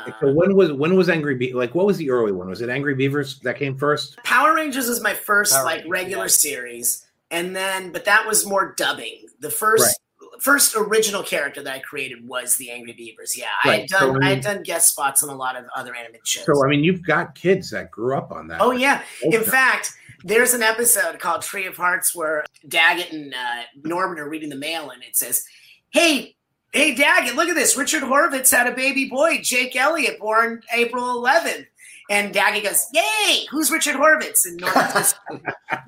[0.06, 2.48] Uh, So when was when was Angry Be like what was the early one?
[2.48, 4.16] Was it Angry Beavers that came first?
[4.24, 6.28] Power Rangers was my first Power like Rangers, regular yeah.
[6.28, 9.26] series, and then but that was more dubbing.
[9.40, 9.98] The first
[10.40, 13.36] first original character that I created was the Angry Beavers.
[13.38, 15.64] Yeah, I had done so I I had done guest spots on a lot of
[15.76, 16.44] other animated shows.
[16.44, 18.60] So I mean, you've got kids that grew up on that.
[18.60, 19.44] oh yeah, in Okay.
[19.44, 19.92] fact.
[20.26, 24.56] There's an episode called Tree of Hearts where Daggett and uh, Norman are reading the
[24.56, 25.44] mail, and it says,
[25.90, 26.34] "Hey,
[26.74, 27.76] hey, Daggett, look at this!
[27.76, 31.66] Richard Horvitz had a baby boy, Jake Elliott, born April 11th."
[32.10, 33.46] And Daggett goes, "Yay!
[33.50, 35.14] Who's Richard Horvitz?" And Norman goes,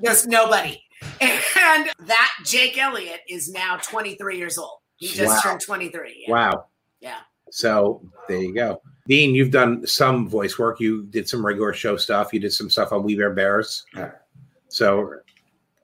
[0.02, 0.82] goes, "Nobody."
[1.20, 4.78] And that Jake Elliott is now 23 years old.
[4.96, 5.40] He just Wow.
[5.42, 6.24] turned 23.
[6.26, 6.32] Yeah.
[6.32, 6.66] Wow.
[7.00, 7.18] Yeah.
[7.50, 8.80] So there you go.
[9.06, 10.80] Dean, you've done some voice work.
[10.80, 12.32] You did some regular show stuff.
[12.32, 13.84] You did some stuff on We Bare Bears.
[13.94, 14.12] Yeah.
[14.68, 15.16] So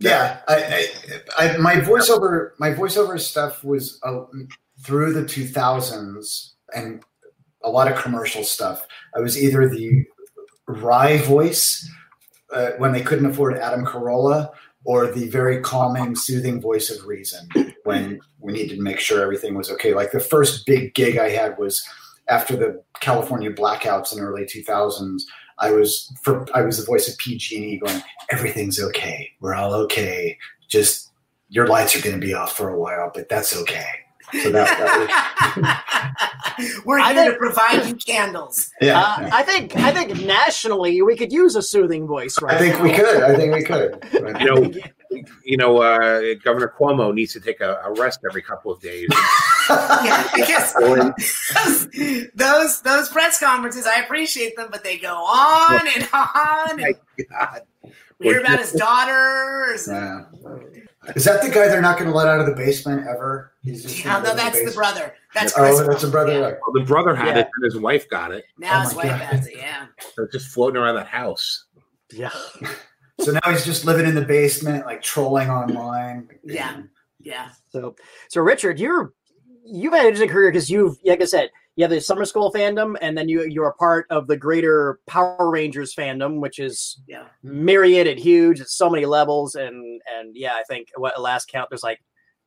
[0.00, 0.88] Yeah, I,
[1.38, 4.22] I, I my voiceover my voiceover stuff was uh,
[4.82, 7.02] through the 2000s and
[7.64, 8.86] a lot of commercial stuff.
[9.16, 10.04] I was either the
[10.66, 11.88] wry voice
[12.52, 14.50] uh, when they couldn't afford Adam Carolla,
[14.84, 17.48] or the very calming, soothing voice of reason
[17.84, 19.94] when we needed to make sure everything was okay.
[19.94, 21.86] Like the first big gig I had was
[22.28, 25.22] after the California blackouts in early 2000s.
[25.58, 29.30] I was for I was the voice of PG&E going, everything's okay.
[29.40, 30.36] We're all okay.
[30.68, 31.12] Just
[31.48, 33.86] your lights are going to be off for a while, but that's okay.
[34.42, 34.78] So that,
[35.56, 38.70] that We're I here to provide you candles.
[38.80, 38.98] yeah.
[39.00, 39.30] Uh, yeah.
[39.32, 42.82] I think I think nationally we could use a soothing voice right I think now.
[42.82, 43.22] we could.
[43.22, 44.00] I think we could.
[44.12, 44.72] But- you know,
[45.44, 49.08] you know, uh, Governor Cuomo needs to take a, a rest every couple of days.
[49.70, 51.88] Yeah, because those,
[52.34, 56.80] those those press conferences, I appreciate them, but they go on and on.
[56.80, 56.92] My
[57.30, 57.60] God.
[58.22, 59.88] We hear about his daughters.
[59.88, 60.22] Yeah.
[61.16, 63.52] Is that the guy they're not going to let out of the basement ever?
[63.62, 64.74] He's just Yeah, no, live in that's the basement?
[64.76, 65.14] brother.
[65.34, 66.32] That's oh, Chris Oh, that's a Cuomo, brother.
[66.32, 66.40] yeah.
[66.40, 67.38] Well, the brother had Yeah.
[67.40, 68.44] it, and his wife got it.
[68.58, 69.20] Now Oh his wife God.
[69.20, 69.54] has it.
[69.56, 71.64] Yeah, They're just floating around that house.
[72.12, 72.30] Yeah.
[73.20, 76.28] so now he's just living in the basement, like trolling online.
[76.44, 76.82] Yeah.
[77.20, 77.48] yeah.
[77.70, 77.96] So,
[78.28, 79.12] so Richard, you're
[79.64, 82.52] you've had an interesting career because you've, like I said, you have the summer school
[82.52, 87.00] fandom, and then you you're a part of the greater Power Rangers fandom, which is
[87.08, 87.24] Yeah.
[87.42, 89.54] myriad and huge at so many levels.
[89.54, 92.00] And and yeah, I think what last count there's like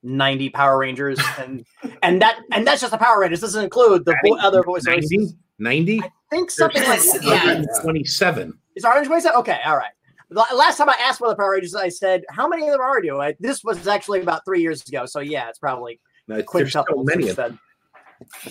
[0.04, 1.66] 90 Power Rangers, and
[2.04, 3.42] and that and that's just the Power Rangers.
[3.42, 5.30] Doesn't include the vo- other voice 90?
[5.58, 6.02] 90?
[6.02, 7.66] I think something like There's- that.
[7.76, 7.82] yeah.
[7.82, 8.54] 27.
[8.76, 9.26] Is Orange Voice?
[9.26, 9.92] Okay, all right.
[10.32, 12.82] La- Last time I asked for the Power Rangers, I said, "How many of them
[12.82, 16.36] are you?" I, this was actually about three years ago, so yeah, it's probably No,
[16.38, 17.58] it's- there's so many of them.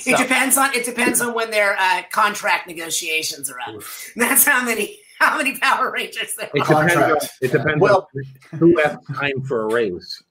[0.04, 0.14] Then.
[0.14, 3.74] It depends on it depends on when their uh, contract negotiations are up.
[3.76, 4.12] Oof.
[4.16, 6.84] That's how many how many Power Rangers there It are.
[6.84, 8.08] depends, on, it depends Well-
[8.52, 10.22] on who has time for a raise.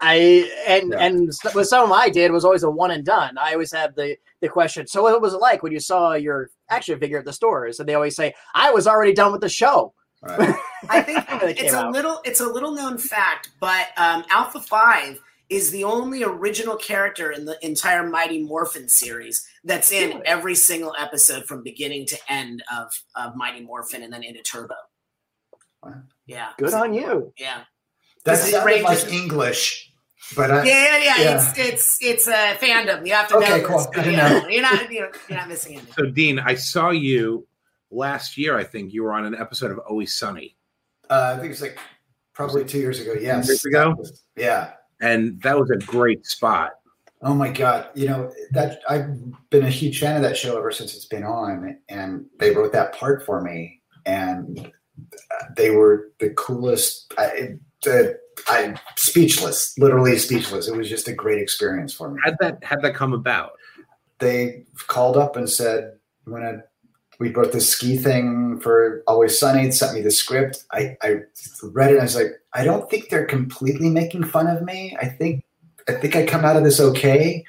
[0.00, 0.98] I and Yeah.
[1.04, 3.36] and with some of my did was always a one and done.
[3.36, 4.86] I always had the the question.
[4.86, 7.78] So what was it like when you saw your action figure at the stores?
[7.78, 10.54] And they always say, "I was already done with the show." Right.
[10.88, 11.24] I think
[11.60, 11.92] it's a out.
[11.92, 17.30] little it's a little known fact, but um, Alpha Five is the only original character
[17.32, 22.62] in the entire Mighty Morphin series that's in every single episode from beginning to end
[22.76, 24.74] of, of Mighty Morphin and then into Turbo.
[25.82, 25.94] Wow.
[26.26, 26.48] Yeah.
[26.58, 27.32] Good on you.
[27.38, 27.60] Yeah.
[28.24, 29.92] That This is sounded like Rangers- English,
[30.36, 31.20] but I, Yeah, yeah, yeah.
[31.22, 31.36] Yeah.
[31.36, 33.06] It's it's it's a fandom.
[33.06, 33.78] You have to Okay, know cool.
[33.78, 33.86] this.
[33.86, 34.48] Good to know.
[34.48, 35.94] You're not you're, you're not missing anything.
[35.96, 37.46] So, Dean, I saw you
[37.90, 40.56] last year, I think you were on an episode of Always Sunny.
[41.08, 41.78] Uh, I think it's like
[42.34, 43.14] probably two years ago.
[43.18, 43.90] Yes, Years ago?
[43.90, 44.72] That was- yeah.
[45.00, 46.72] And that was a great spot.
[47.22, 47.88] Oh my god!
[47.94, 49.08] You know that I've
[49.50, 52.72] been a huge fan of that show ever since it's been on, and they wrote
[52.72, 54.70] that part for me, and
[55.56, 57.12] they were the coolest.
[57.18, 60.68] I, the, I speechless, literally speechless.
[60.68, 62.20] It was just a great experience for me.
[62.24, 63.52] How'd that how'd that come about?
[64.20, 66.62] They called up and said, "You want to?"
[67.18, 69.70] We wrote this ski thing for Always Sunny.
[69.72, 70.64] Sent me the script.
[70.72, 71.20] I, I
[71.62, 71.94] read it.
[71.94, 74.96] and I was like, I don't think they're completely making fun of me.
[75.00, 75.44] I think
[75.88, 77.44] I think I come out of this okay.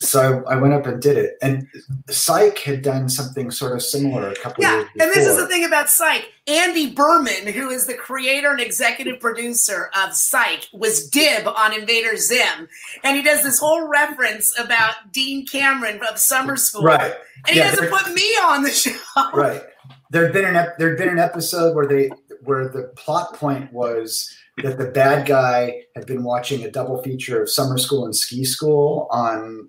[0.00, 1.36] So I went up and did it.
[1.42, 1.66] And
[2.08, 5.46] Psych had done something sort of similar a couple Yeah, years and this is the
[5.46, 6.32] thing about Psych.
[6.46, 12.16] Andy Berman, who is the creator and executive producer of Psych, was Dib on Invader
[12.16, 12.68] Zim,
[13.04, 17.12] and he does this whole reference about Dean Cameron of Summer School, Right.
[17.46, 18.92] and he Yeah, doesn't put me on the show.
[19.34, 19.62] right.
[20.10, 22.10] There'd been an ep- there'd been an episode where they
[22.44, 24.28] where the plot point was
[24.62, 28.44] that the bad guy had been watching a double feature of summer school and ski
[28.44, 29.68] school on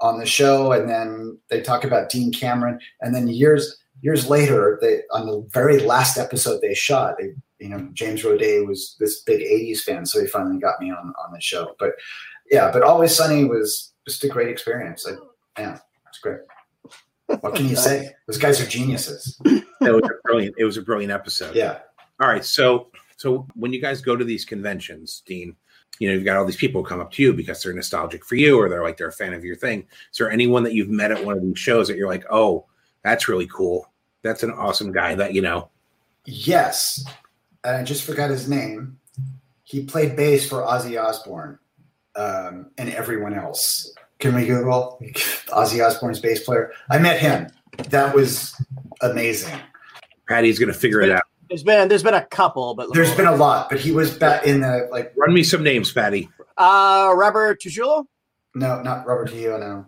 [0.00, 4.78] on the show, and then they talk about Dean Cameron, and then years years later,
[4.80, 9.22] they on the very last episode they shot, they you know James Roday was this
[9.22, 11.74] big '80s fan, so he finally got me on on the show.
[11.78, 11.92] But
[12.50, 15.06] yeah, but Always Sunny was just a great experience.
[15.06, 15.18] Like,
[15.58, 15.78] yeah,
[16.08, 16.38] it's great.
[17.40, 18.10] What can you say?
[18.26, 19.38] Those guys are geniuses.
[19.44, 20.54] It was a brilliant.
[20.58, 21.54] It was a brilliant episode.
[21.54, 21.80] Yeah.
[22.20, 22.44] All right.
[22.44, 25.56] So so when you guys go to these conventions, Dean,
[25.98, 28.36] you know you've got all these people come up to you because they're nostalgic for
[28.36, 29.86] you or they're like they're a fan of your thing.
[30.10, 32.66] Is there anyone that you've met at one of these shows that you're like, oh,
[33.02, 33.90] that's really cool.
[34.22, 35.70] That's an awesome guy that you know.
[36.24, 37.04] Yes.
[37.64, 38.98] And I just forgot his name.
[39.62, 41.58] He played bass for Ozzy Osbourne
[42.16, 43.92] um, and everyone else.
[44.18, 44.98] Can we Google
[45.48, 46.72] Ozzy Osbourne's bass player?
[46.90, 47.48] I met him.
[47.90, 48.54] That was
[49.02, 49.56] amazing.
[50.28, 51.22] Patty's gonna figure it out.
[51.48, 54.44] There's been there's been a couple, but There's been a lot, but he was back
[54.46, 56.28] in the like Run me some names, Patty.
[56.56, 58.06] uh Robert Trujillo,
[58.54, 59.86] no, not Robert Hio, no.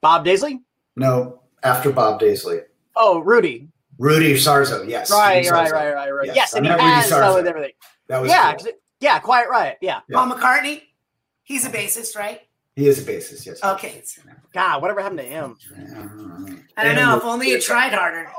[0.00, 0.60] Bob Daisley.
[0.96, 2.62] No, after Bob Daisley.
[2.96, 3.68] Oh, Rudy.
[3.98, 5.10] Rudy Sarzo, yes.
[5.10, 6.26] Right, Rudy right, right, right, right.
[6.26, 7.34] Yes, Yes, I and he met Rudy has Sarzo.
[7.36, 7.72] with everything.
[8.08, 8.52] That was Yeah, cool.
[8.58, 9.76] 'cause it- yeah, quite right.
[9.80, 10.00] Yeah.
[10.08, 10.16] Yeah.
[10.16, 10.82] Paul McCartney,
[11.42, 12.40] he's a bassist, right?
[12.76, 13.62] He is a bassist, yes.
[13.62, 14.02] Okay.
[14.54, 15.56] God, whatever happened to him?
[16.76, 17.16] I don't know.
[17.16, 18.30] If only you tried harder.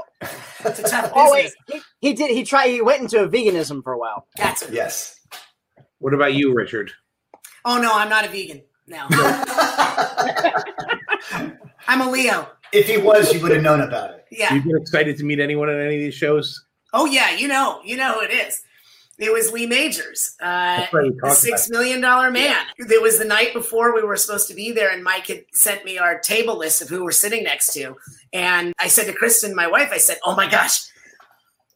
[0.64, 2.32] That's a tough Oh wait, he, he did.
[2.32, 2.70] He tried.
[2.70, 4.28] He went into a veganism for a while.
[4.38, 4.74] That's it.
[4.74, 5.20] Yes.
[6.00, 6.92] What about you, Richard?
[7.66, 8.62] Oh no, I'm not a vegan.
[8.88, 9.06] No,
[11.88, 12.50] I'm a Leo.
[12.74, 14.26] if he was, you would have known about it.
[14.32, 14.54] Yeah.
[14.54, 16.66] You get excited to meet anyone at any of these shows?
[16.92, 18.62] Oh yeah, you know, you know who it is.
[19.20, 22.66] It was Lee Majors, uh, That's right, we the six million dollar man.
[22.78, 25.86] It was the night before we were supposed to be there, and Mike had sent
[25.86, 27.96] me our table list of who we're sitting next to.
[28.34, 30.80] And I said to Kristen, my wife, I said, "Oh my gosh,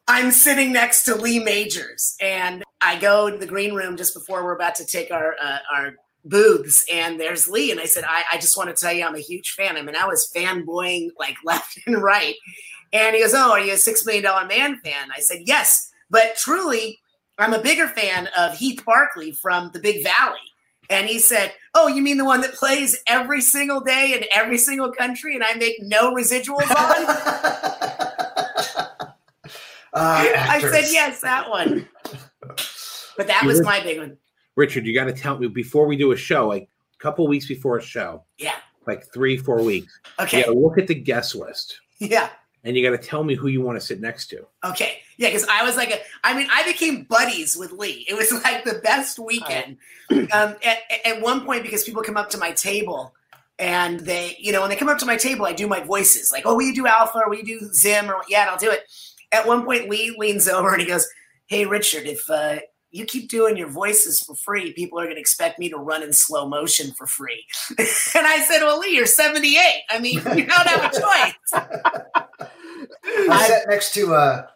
[0.08, 4.42] I'm sitting next to Lee Majors." And I go to the green room just before
[4.42, 7.70] we're about to take our uh, our booths, and there's Lee.
[7.70, 9.76] And I said, I, I just want to tell you, I'm a huge fan.
[9.76, 12.34] I mean, I was fanboying like left and right.
[12.92, 15.08] And he goes, Oh, are you a six million dollar man fan?
[15.14, 16.98] I said, Yes, but truly,
[17.38, 20.38] I'm a bigger fan of Heath Barkley from the Big Valley.
[20.90, 24.58] And he said, Oh, you mean the one that plays every single day in every
[24.58, 27.16] single country and I make no residuals on?
[29.94, 31.88] Ah, I said, Yes, that one.
[33.16, 34.16] But that was my big one.
[34.54, 37.46] Richard, you got to tell me before we do a show, like a couple weeks
[37.48, 38.54] before a show, Yeah.
[38.86, 39.98] like three, four weeks.
[40.20, 40.38] Okay.
[40.38, 42.28] You got to look at the guest list Yeah.
[42.68, 44.46] And you got to tell me who you want to sit next to.
[44.62, 44.98] Okay.
[45.16, 48.04] Yeah, because I was like, a, I mean, I became buddies with Lee.
[48.06, 49.78] It was like the best weekend.
[50.10, 53.14] Um, at, at one point, because people come up to my table
[53.58, 56.30] and they, you know, when they come up to my table, I do my voices
[56.30, 58.10] like, oh, will you do Alpha or will you do Zim?
[58.10, 58.82] Or yeah, and I'll do it.
[59.32, 61.08] At one point, Lee leans over and he goes,
[61.46, 62.58] hey, Richard, if uh,
[62.90, 66.02] you keep doing your voices for free, people are going to expect me to run
[66.02, 67.46] in slow motion for free.
[67.78, 69.82] and I said, well, Lee, you're 78.
[69.90, 71.00] I mean, you don't have a
[72.40, 72.50] choice.
[73.04, 74.46] I sat next to uh,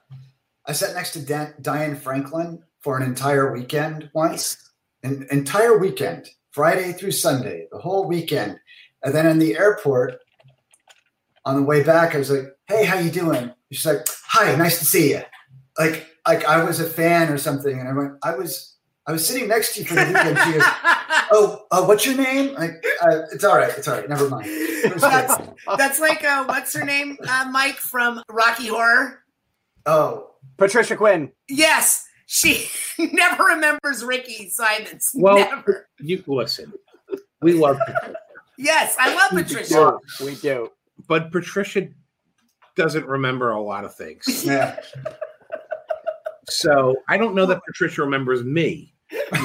[0.66, 4.70] I sat next to Dan- Diane Franklin for an entire weekend once,
[5.02, 8.58] an entire weekend, Friday through Sunday, the whole weekend,
[9.02, 10.20] and then in the airport,
[11.44, 14.78] on the way back, I was like, "Hey, how you doing?" She's like, "Hi, nice
[14.78, 15.22] to see you."
[15.78, 18.71] Like, like I was a fan or something, and I went, "I was,
[19.06, 20.62] I was sitting next to you for the weekend." She goes,
[21.32, 24.46] "Oh, uh, what's your name?" Like, uh, it's all right, it's all right, never mind.
[24.98, 25.36] That's,
[25.78, 29.24] that's like uh, what's her name, uh, Mike from Rocky Horror.
[29.86, 31.32] Oh, Patricia Quinn.
[31.48, 35.10] Yes, she never remembers Ricky Simons.
[35.14, 35.88] Well, never.
[35.98, 36.72] you listen.
[37.40, 38.14] We love Patricia,
[38.56, 39.98] Yes, I love Patricia.
[40.24, 40.70] We do.
[41.08, 41.88] but Patricia
[42.76, 44.44] doesn't remember a lot of things.
[44.46, 44.78] Yeah.
[46.56, 48.94] So I don't know that Patricia remembers me.
[49.10, 49.44] She's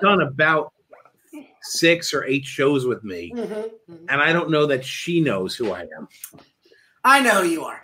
[0.00, 0.72] done about
[1.62, 3.48] six or eight shows with me, Mhm,
[3.90, 3.98] mhm.
[4.08, 6.08] and I don't know that she knows who I am.
[7.04, 7.80] I know who you are.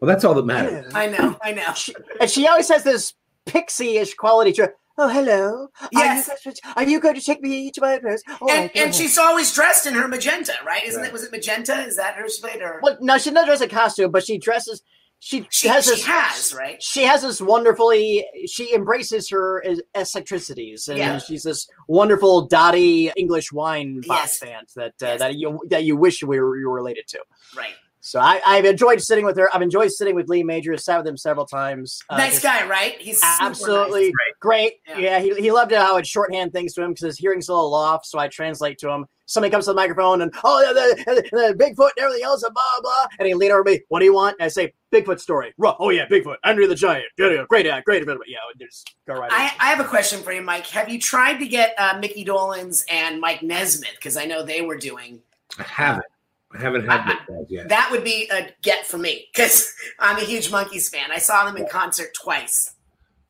[0.00, 0.92] Well, that's all that matters.
[0.94, 1.36] I know.
[1.42, 1.74] I know.
[2.20, 3.14] And she always has this
[3.46, 4.74] pixie-ish quality to her.
[5.00, 5.68] Oh, hello.
[5.92, 6.28] Yes.
[6.28, 8.22] Are you, going- are you going to take me to my place?
[8.40, 10.84] Oh, And, my and she's always dressed in her magenta, right?
[10.84, 11.08] Isn't Right.
[11.08, 11.12] it?
[11.12, 11.82] Was it magenta?
[11.84, 14.82] Is that her spade or Well, no, she doesn't dress in costume, but she dresses.
[15.20, 16.04] She, she, has she this.
[16.06, 16.80] has, right?
[16.82, 18.24] She has this wonderfully.
[18.46, 19.64] She embraces her
[19.94, 21.18] eccentricities, and Yeah.
[21.18, 24.50] she's this wonderful dotty English wine box Yes.
[24.50, 25.18] fan that uh, Yes.
[25.20, 27.18] that you that you wish we were you were related to.
[27.56, 27.74] Right.
[28.00, 29.50] So I, I've enjoyed sitting with her.
[29.52, 30.76] I've enjoyed sitting with Lee Major.
[30.76, 32.00] Sat with him several times.
[32.08, 32.94] Uh, nice guy, right?
[33.00, 34.12] He's Absolutely nice.
[34.40, 34.74] great.
[34.86, 34.98] Yeah.
[34.98, 37.54] Yeah, he, he loved it how I'd shorthand things to him because his hearing's a
[37.54, 38.06] little off.
[38.06, 39.06] So I translate to him.
[39.30, 42.54] Somebody comes to the microphone and oh, the, the, the Bigfoot and everything else and
[42.54, 43.06] blah blah.
[43.18, 43.80] And he lean over me.
[43.88, 44.36] What do you want?
[44.40, 45.52] And I say Bigfoot story.
[45.58, 46.36] Ru- Oh yeah, Bigfoot.
[46.44, 47.04] Andre the Giant.
[47.18, 48.06] Yeah, yeah, great, yeah, great.
[48.26, 49.30] Yeah, just go right.
[49.30, 49.52] I.
[49.60, 50.66] I have a question for you, Mike.
[50.68, 53.92] Have you tried to get uh, Micky Dolenz and Mike Nesmith?
[53.96, 55.20] Because I know they were doing
[55.58, 56.06] I haven't.
[56.54, 57.68] I haven't had that guys yet.
[57.68, 57.88] that.
[57.90, 61.10] Would be a get for me because I'm a huge Monkees fan.
[61.12, 62.72] I saw them in concert twice.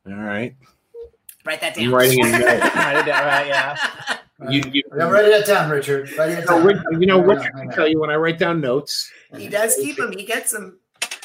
[0.07, 0.55] All right.
[1.45, 1.87] Write that down.
[1.87, 2.41] I'm writing a note.
[2.41, 3.77] Write it down, right, yeah.
[4.49, 6.11] You, you, Yeah, write that down, Richard.
[6.17, 6.65] Write it No, down.
[6.65, 9.11] Rich- you know, I Richard I can tell you when I write down notes.
[9.37, 10.13] he does keep them.
[10.13, 10.79] He gets them.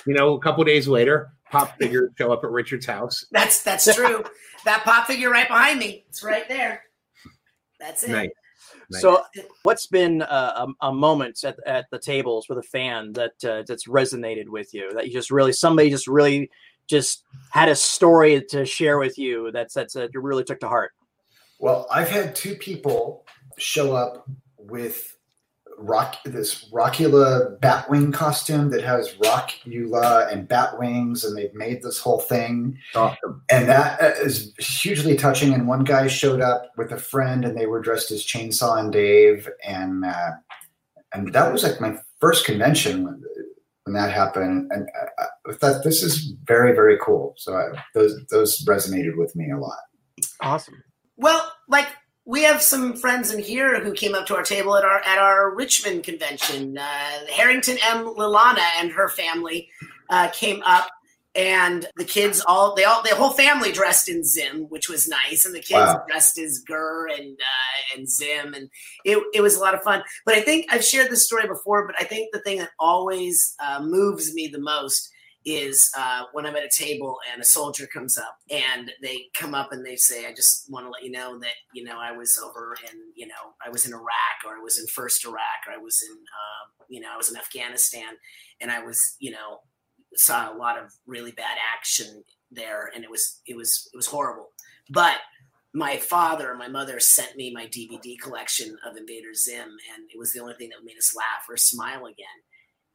[0.07, 3.25] You know, a couple days later, pop figures show up at Richard's house.
[3.31, 4.25] That's that's true.
[4.65, 6.05] that pop figure right behind me.
[6.09, 6.83] It's right there.
[7.79, 8.11] That's it.
[8.11, 8.31] Nice.
[8.91, 9.01] Nice.
[9.03, 9.23] So,
[9.63, 13.63] what's been uh, a, a moment at, at the tables with a fan that uh,
[13.67, 14.93] that's resonated with you?
[14.93, 16.51] That you just really somebody just really
[16.87, 20.69] just had a story to share with you that's that's that you really took to
[20.69, 20.93] heart.
[21.61, 23.25] Well, I've had two people
[23.59, 24.29] show up
[24.59, 25.15] with
[25.79, 31.99] rock this Rockula Batwing costume that has Rockula and bat wings, and they've made this
[31.99, 33.43] whole thing, awesome.
[33.51, 35.53] and that uh, hugely touching.
[35.53, 38.93] And one guy showed up with a friend, and they were dressed as Chainsaw and
[38.93, 40.33] Dave, and uh,
[41.13, 43.23] and that was like my first convention when,
[43.85, 44.89] when that happened, and
[45.19, 47.35] I, I thought this is very very cool.
[47.37, 49.79] So I, those those resonated with me a lot.
[50.41, 50.83] Awesome.
[51.17, 51.89] Well, like
[52.25, 55.19] we have some friends in here who came up to our table at our at
[55.19, 56.79] our Richmond convention.
[56.79, 58.05] Uh, Harrington M.
[58.07, 59.69] Lilana and her family
[60.11, 60.89] uh, came up,
[61.35, 65.45] and the kids all they all the whole family dressed in Zim, which was nice,
[65.45, 66.05] and the kids Wow.
[66.09, 68.71] dressed as GIR and uh, and Zim, and
[69.05, 70.03] it it was a lot of fun.
[70.25, 73.55] But I think I've shared this story before, but I think the thing that always
[73.63, 75.11] uh, moves me the most
[75.45, 79.55] is uh, when I'm at a table and a soldier comes up and they come
[79.55, 82.13] up and they say, I just want to let you know that, you know, I
[82.13, 83.35] was over and, you know,
[83.65, 86.85] I was in Iraq or I was in first Iraq or I was in, uh,
[86.89, 88.15] you know, I was in Afghanistan
[88.61, 89.61] and I was, you know,
[90.15, 94.07] saw a lot of really bad action there and it was, it was, it was
[94.07, 94.49] horrible.
[94.91, 95.19] But
[95.77, 100.33] my father my mother sent me my DVD collection of Invader Zim and it was
[100.33, 102.27] the only thing that made us laugh or smile again.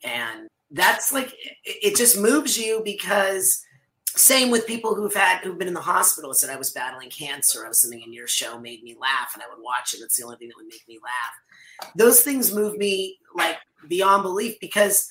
[0.02, 3.64] And that's like it, just moves you because
[4.08, 7.68] same with people who've had who've been in the hospital said I was battling cancer.
[7.68, 10.02] Was something in your show made me laugh and I would watch it.
[10.02, 11.92] It's the only thing that would make me laugh.
[11.96, 13.58] Those things move me like
[13.88, 15.08] beyond belief because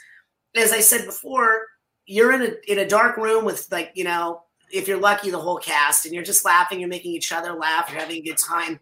[0.55, 1.67] as I said before,
[2.07, 5.39] you're in a in a dark room with like, you know, if you're lucky, the
[5.39, 8.39] whole cast, and you're just laughing, you're making each other laugh, you're having a good
[8.39, 8.79] time.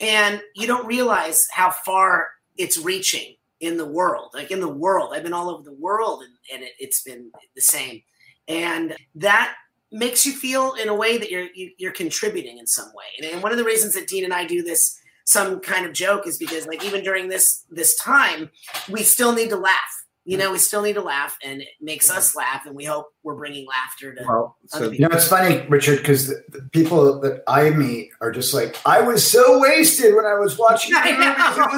[0.00, 4.30] And you don't realize how far it's reaching in the world.
[4.34, 7.30] Like in the world, I've been all over the world and, and it, it's been
[7.54, 8.02] the same.
[8.48, 9.54] And that
[9.90, 13.04] makes you feel in a way that you're you, you're contributing in some way.
[13.18, 15.92] And, and one of the reasons that Dean and I do this some kind of
[15.92, 18.50] joke is because like even during this this time,
[18.90, 20.03] we still need to laugh.
[20.26, 23.08] You know, we still need to laugh, and it makes us laugh, and we hope
[23.22, 24.22] we're bringing laughter to.
[24.26, 28.10] Well, other so You know, it's funny, Richard, because the, the people that I meet
[28.22, 31.76] are just like, I was so wasted when I was watching I the movies.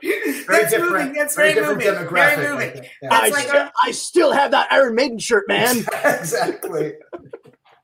[0.01, 1.13] Very That's moving.
[1.13, 1.93] That's very, different moving.
[1.93, 2.35] demographic.
[2.35, 2.83] Very I moving.
[3.01, 3.09] Yeah.
[3.11, 5.77] I, like still, our- I still have that Iron Maiden shirt, man.
[6.05, 6.93] exactly.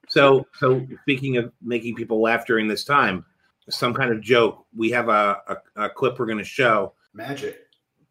[0.07, 3.25] So, so speaking of making people laugh during this time,
[3.69, 4.65] some kind of joke.
[4.75, 6.93] We have a, a, a clip we're going to show.
[7.13, 7.59] Magic.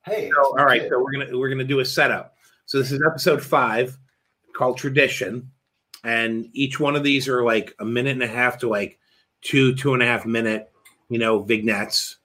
[0.05, 0.31] Hey.
[0.35, 0.91] So, all right, kid.
[0.91, 2.35] so we're gonna we're gonna do a setup.
[2.67, 3.99] So this is episode five,
[4.55, 5.51] called Tradition,
[6.05, 8.99] and each one of these are like a minute and a half to like
[9.43, 10.71] two two and a half minute,
[11.09, 12.17] you know, vignettes.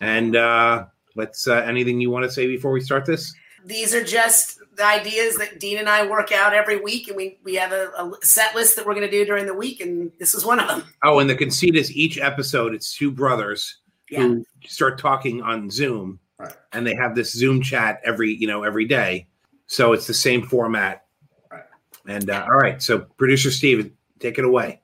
[0.00, 3.34] And uh let's uh, anything you want to say before we start this?
[3.64, 7.38] these are just the ideas that Dean and I work out every week, and we
[7.42, 10.12] we have a, a set list that we're going to do during the week, and
[10.18, 10.84] this is one of them.
[11.02, 13.78] Oh, and the conceit is each episode it's two brothers
[14.10, 14.20] Yeah.
[14.20, 16.52] who start talking on Zoom Right.
[16.72, 19.28] and they have this Zoom chat every you know every day.
[19.66, 21.06] So it's the same format.
[21.50, 21.62] Right.
[22.06, 24.80] And uh, all right, so producer Steve, take it away.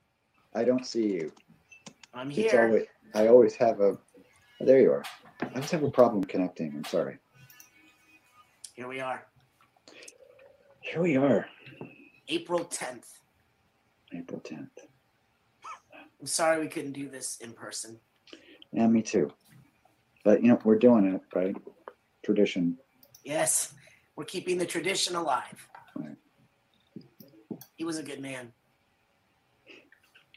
[0.55, 1.33] I don't see you.
[2.15, 2.67] I'm It's here.
[2.67, 3.85] always I always have a.
[3.85, 3.99] oh,
[4.61, 5.05] there you are.
[5.43, 6.73] I always have a problem connecting.
[6.75, 7.19] I'm sorry.
[8.75, 9.27] Here we are.
[10.81, 11.47] Here we are,
[12.29, 13.07] April 10th.
[14.13, 14.71] April 10th.
[16.21, 17.99] I'm sorry we couldn't do this in person.
[18.73, 19.33] Yeah, me too.
[20.25, 21.57] But you know, we're doing it, right?
[22.25, 22.79] Tradition.
[23.25, 23.75] Yes,
[24.17, 25.69] we're keeping the tradition alive.
[25.95, 26.17] Right.
[27.77, 28.53] He was a good man.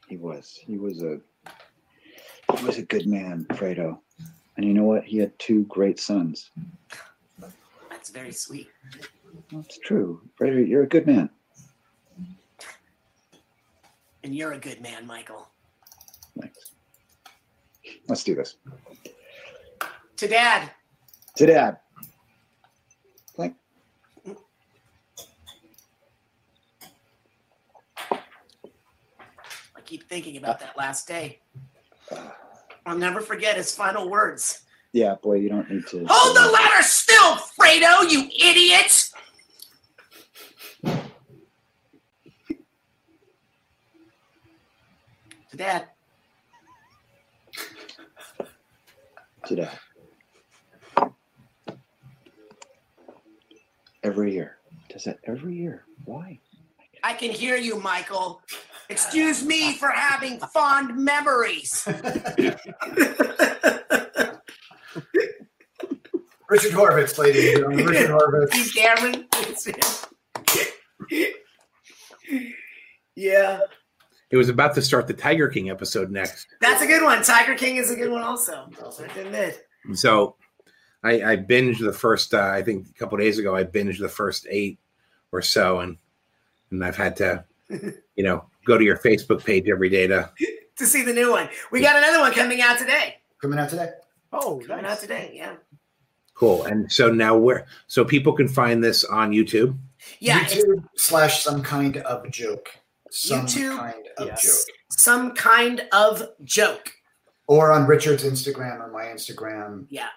[0.07, 0.59] He was.
[0.65, 1.19] He was a.
[2.57, 3.99] He was a good man, Fredo.
[4.57, 5.03] And you know what?
[5.05, 6.51] He had two great sons.
[7.89, 8.69] That's very sweet.
[9.51, 10.21] That's true.
[10.39, 11.29] Fredo, you're a good man.
[14.23, 15.49] And you're a good man, Michael.
[16.39, 16.71] Thanks.
[18.07, 18.57] Let's do this.
[20.17, 20.69] To dad.
[21.35, 21.77] To dad.
[23.35, 23.55] Clink.
[29.75, 31.39] I keep thinking about that last day.
[32.85, 34.63] I'll never forget his final words.
[34.91, 36.05] Yeah, boy, you don't need to.
[36.07, 39.09] Hold the ladder still, Fredo, you idiot!
[45.49, 45.87] To dad.
[49.45, 49.79] to dad.
[54.03, 54.57] Every year.
[54.89, 55.85] Does that every year?
[56.05, 56.39] Why?
[57.03, 58.41] I can hear you, Michael.
[58.89, 61.83] Excuse me for having fond memories.
[66.49, 67.85] Richard Horvitz, ladies and gentlemen.
[67.85, 68.53] Richard Horvitz.
[68.53, 69.27] Steve Cameron.
[73.15, 73.61] yeah,
[74.29, 76.47] It was about to start the Tiger King episode next.
[76.59, 77.23] that's a good one.
[77.23, 78.69] Tiger King is a good one, also.
[78.77, 79.65] I have admit.
[79.93, 80.35] So
[81.03, 82.33] I, I binged the first.
[82.33, 84.77] Uh, I think a couple days ago, I binged the first eight
[85.31, 85.97] or so, and
[86.73, 90.29] and I've had to, you know, go to your Facebook page every day to.
[90.77, 93.17] To see the new one, we got another one coming out today.
[93.39, 93.91] Coming out today.
[94.31, 95.53] Oh, oh Coming out today, yeah,
[96.33, 96.63] Cool.
[96.63, 99.77] And so now where so people can find this on YouTube.
[100.19, 100.39] yeah.
[100.45, 102.69] YouTube slash some kind of joke.
[103.11, 104.41] Some YouTube, kind of yes.
[104.65, 104.75] joke.
[104.89, 106.91] some kind of joke.
[107.45, 109.85] Or on Richard's Instagram or my Instagram.
[109.89, 110.07] Yeah,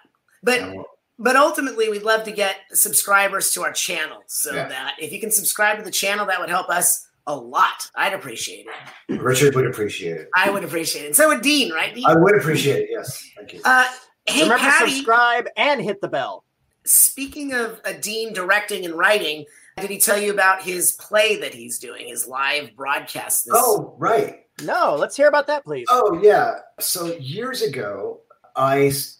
[0.41, 0.85] but And we'll-
[1.19, 4.67] but ultimately, we'd love to get subscribers to our channel, so Yeah.
[4.67, 7.89] that if you can subscribe to the channel, that would help us a lot.
[7.95, 8.67] I'd appreciate
[9.09, 9.19] it.
[9.21, 10.29] Richard would appreciate it.
[10.35, 11.07] I would appreciate it.
[11.07, 11.93] And so would Dean, right?
[11.93, 12.05] Dean?
[12.07, 12.89] I would appreciate it.
[12.91, 13.29] Yes.
[13.35, 13.61] Thank you.
[13.65, 13.85] Uh,
[14.27, 16.45] hey, Remember to subscribe and hit the bell.
[16.85, 19.43] Speaking of a Dean directing and writing,
[19.75, 23.43] did he tell you about his play that he's doing, his live broadcast?
[23.45, 24.45] This- Oh, right.
[24.63, 25.85] No, let's hear about that, please.
[25.89, 26.59] Oh yeah.
[26.79, 28.21] So years ago,
[28.55, 29.19] I s-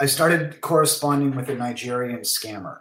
[0.00, 2.80] I started corresponding with a Nigerian scammer.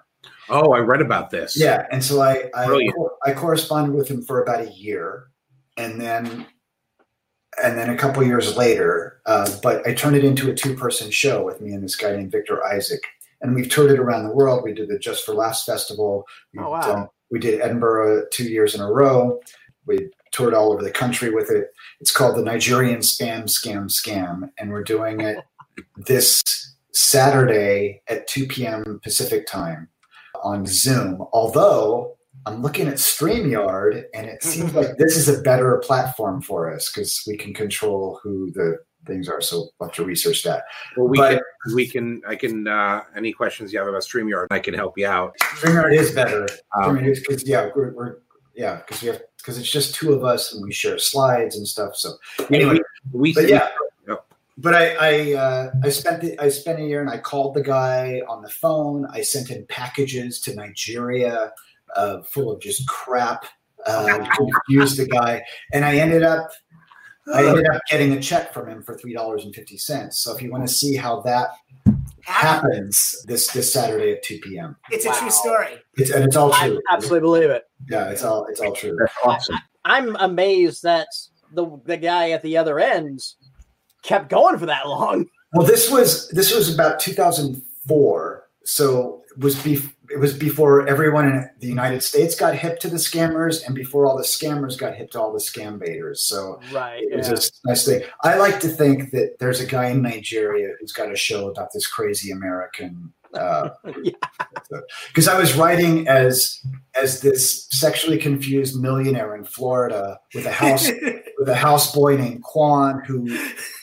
[0.49, 1.57] Oh, I read about this.
[1.57, 2.95] Yeah, and so I I, Brilliant.
[3.25, 5.27] I corresponded with him for about a year,
[5.77, 6.45] and then
[7.63, 11.11] and then a couple years later, uh, but I turned it into a two person
[11.11, 13.01] show with me and this guy named Victor Isaac,
[13.41, 14.63] and we've toured it around the world.
[14.63, 16.25] We did the Just for Laughs festival.
[16.57, 16.81] Oh, wow.
[16.81, 19.39] done- we did Edinburgh two years in a row.
[19.87, 21.73] We toured all over the country with it.
[21.99, 25.37] It's called the Nigerian Spam Scam Scam, and we're doing it
[25.97, 28.99] this Saturday at 2 p.m.
[29.03, 29.89] Pacific time
[30.43, 31.25] on Zoom.
[31.33, 36.73] Although I'm looking at StreamYard, and it seems like this is a better platform for
[36.73, 39.41] us because we can control who the things are.
[39.41, 40.63] So we'll have to research that.
[40.95, 44.47] Well, we But- can, we can, I can, uh, any questions you have about StreamYard,
[44.51, 45.33] I can help you out.
[45.41, 46.47] StreamYard is better.
[46.81, 48.17] Um, because yeah, we're, we're
[48.55, 51.67] yeah, because we have because it's just two of us and we share slides and
[51.67, 51.95] stuff.
[51.95, 52.13] So
[52.49, 52.79] anyway,
[53.11, 53.69] we, but yeah.
[54.57, 57.63] But I I, uh, I spent the, I spent a year and I called the
[57.63, 59.07] guy on the phone.
[59.11, 61.51] I sent him packages to Nigeria,
[61.95, 63.45] uh, full of just crap.
[63.85, 65.43] Uh, confused the guy,
[65.73, 66.51] and I ended up
[67.33, 70.19] I ended up getting a check from him for three dollars and fifty cents.
[70.19, 71.47] So if you want to see how that
[72.21, 74.75] happens, this this Saturday at two p.m.
[74.91, 75.19] It's a Wow.
[75.19, 75.73] true story.
[75.97, 76.81] It's and it's all I true.
[76.91, 77.63] absolutely believe it.
[77.89, 78.95] Yeah, it's all it's all true.
[78.99, 79.55] That's awesome.
[79.85, 81.07] I'm amazed that
[81.53, 83.19] the the guy at the other end
[84.03, 85.25] kept going for that long.
[85.53, 91.25] Well, this was this was about 2004, so it was bef- it was before everyone
[91.27, 94.95] in the United States got hip to the scammers, and before all the scammers got
[94.95, 96.21] hip to all the scam baiters.
[96.21, 97.01] So Right.
[97.03, 97.33] it was yeah.
[97.65, 98.03] a nice thing.
[98.23, 101.71] I like to think that there's a guy in Nigeria who's got a show about
[101.73, 103.11] this crazy American
[105.07, 106.59] Because I was writing as
[106.95, 110.87] as this sexually confused millionaire in Florida with a house
[111.37, 113.37] with a houseboy named Quan who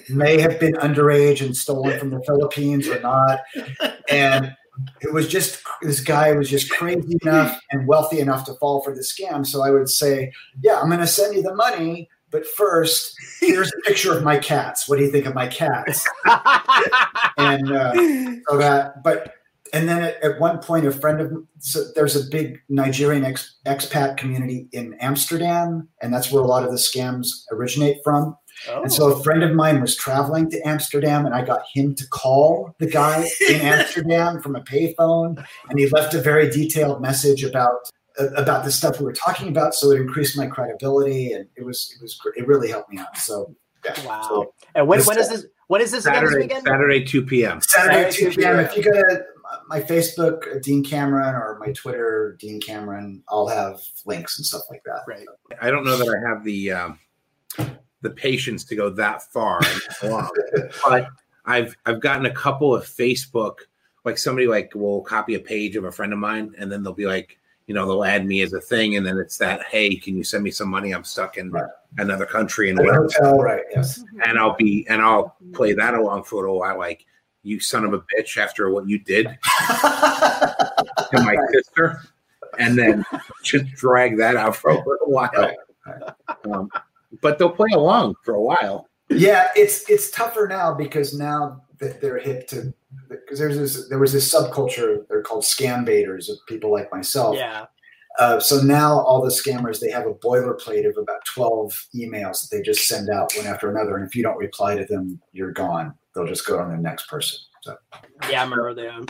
[0.09, 3.41] may have been underage and stolen from the Philippines or not,
[4.11, 4.57] and
[5.01, 8.95] it was just this guy was just crazy enough and wealthy enough to fall for
[8.95, 9.47] the scam.
[9.47, 13.69] So I would say, "Yeah, I'm going to send you the money." But first, here's
[13.69, 14.89] a picture of my cats.
[14.89, 16.07] What do you think of my cats?
[17.37, 17.93] and uh,
[18.49, 19.35] so that, but
[19.73, 23.57] and then at, at, one point, a friend of so there's a big Nigerian ex,
[23.67, 28.37] expat community in Amsterdam, and that's where a lot of the scams originate from.
[28.69, 28.83] Oh.
[28.83, 29.13] And so oh.
[29.13, 32.87] a friend of mine was traveling to Amsterdam, and I got him to call the
[32.87, 37.77] guy in Amsterdam from a payphone, and he left a very detailed message about
[38.19, 39.75] uh, about the stuff we were talking about.
[39.75, 43.17] So it increased my credibility, and it was it was it really helped me out.
[43.17, 43.55] So
[43.85, 44.07] yeah.
[44.07, 44.23] Wow.
[44.29, 45.47] So, and when, when is this?
[45.69, 46.63] When is this Saturday, again?
[46.63, 47.61] Saturday, 2 p.m.
[47.61, 48.59] Saturday, 2 p.m.
[48.59, 49.25] If you go to
[49.71, 54.83] my Facebook, Dean Cameron, or my Twitter, Dean Cameron, I'll have links and stuff like
[54.85, 55.03] that.
[55.07, 55.25] Right.
[55.63, 56.99] I don't know that I have the um,
[58.03, 59.61] the patience to go that far,
[60.03, 60.31] along,
[60.85, 61.07] but
[61.47, 63.59] I've I've gotten a couple of Facebook,
[64.05, 66.93] like somebody like will copy a page of a friend of mine, and then they'll
[66.93, 69.95] be like, you know, they'll add me as a thing, and then it's that, hey,
[69.95, 70.91] can you send me some money?
[70.91, 71.71] I'm stuck in right.
[71.99, 73.63] another country and hotel, right?
[73.71, 77.07] Yes, and I'll be and I'll play that along for a little while, like
[77.43, 79.27] you son of a bitch after what you did
[79.69, 80.55] to
[81.13, 82.03] my sister,
[82.59, 83.05] and then
[83.43, 85.31] just drag that out for a little while.
[85.87, 86.03] Right.
[86.53, 86.71] Um,
[87.23, 88.89] but they'll play along for a while.
[89.09, 92.73] Yeah, it's it's tougher now because now that they're hip to
[93.09, 97.37] because there's this there was this subculture they're called scam baiters of people like myself.
[97.37, 97.67] Yeah.
[98.19, 102.49] Uh, so now all the scammers they have a boilerplate of about 12 emails that
[102.51, 105.53] they just send out one after another and if you don't reply to them you're
[105.53, 107.77] gone they'll just go on the next person so
[108.31, 109.07] yeah i remember them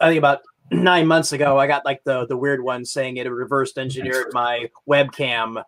[0.00, 0.40] i think about
[0.72, 4.68] nine months ago i got like the the weird one saying it reversed engineered my
[4.88, 5.62] webcam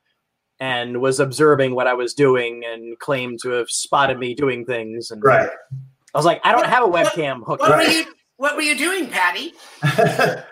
[0.61, 5.11] and was observing what i was doing and claimed to have spotted me doing things
[5.11, 5.51] and right
[6.15, 7.63] I was like, I don't have a webcam hooked.
[7.63, 8.05] What, what were you?
[8.37, 9.55] What were you doing, Patty?
[9.83, 9.97] uh,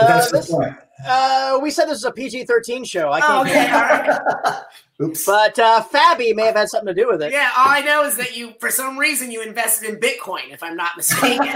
[0.00, 0.74] That's the point.
[1.06, 3.10] Uh, we said this is a PG thirteen show.
[3.10, 3.32] I can't.
[3.32, 4.62] Oh, okay, all right.
[5.02, 5.24] Oops.
[5.26, 7.32] But uh, Fabby may have had something to do with it.
[7.32, 10.52] Yeah, all I know is that you, for some reason, you invested in Bitcoin.
[10.52, 11.48] If I'm not mistaken.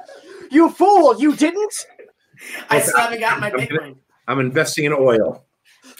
[0.50, 1.20] you fool!
[1.20, 1.74] You didn't.
[2.70, 3.96] I still haven't gotten my Bitcoin.
[4.28, 5.44] I'm investing in oil.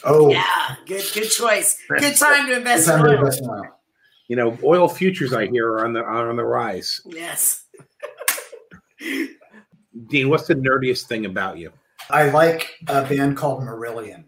[0.03, 1.77] Oh, yeah, good, good choice.
[1.89, 3.19] Good time to invest Time in to oil.
[3.19, 3.63] invest in oil.
[4.27, 7.01] You know, oil futures I hear are on the are on the rise.
[7.05, 7.63] Yes.
[10.07, 11.71] Dean, what's the nerdiest thing about you?
[12.09, 14.25] I like a band called Marillion.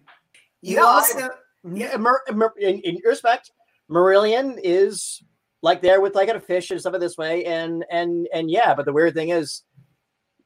[0.62, 1.30] You No, I- also.
[1.64, 3.52] Yeah, Mer- Mer- in, in respect,
[3.90, 5.22] Marillion is
[5.62, 8.74] like there with like a fish and stuff of this way, and and and yeah.
[8.76, 9.64] But the weird thing is,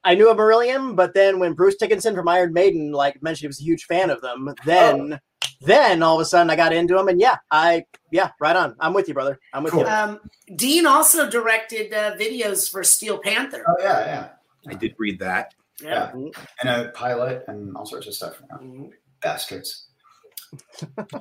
[0.04, 3.48] I knew of Marillion, but then when Bruce Dickinson from Iron Maiden like mentioned he
[3.48, 5.20] was a huge fan of them, then
[5.62, 8.76] then all of a sudden I got into him, and yeah, I yeah, right on.
[8.80, 9.40] I'm with you, brother.
[9.54, 9.82] I'm with Cool.
[9.82, 9.88] you.
[9.88, 10.20] Um,
[10.56, 13.64] Dean also directed uh, videos for Steel Panther.
[13.68, 14.30] Oh yeah, yeah,
[14.68, 15.54] I did read that.
[15.82, 16.12] Yeah.
[16.14, 18.42] and a pilot and all sorts of stuff.
[18.50, 18.58] Yeah.
[18.58, 18.90] Mhm.
[19.22, 19.88] Bastards.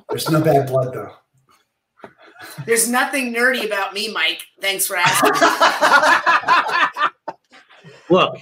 [0.09, 1.11] There's no bad blood though.
[2.65, 4.43] There's nothing nerdy about me, Mike.
[4.61, 5.31] Thanks for asking.
[8.09, 8.35] Look,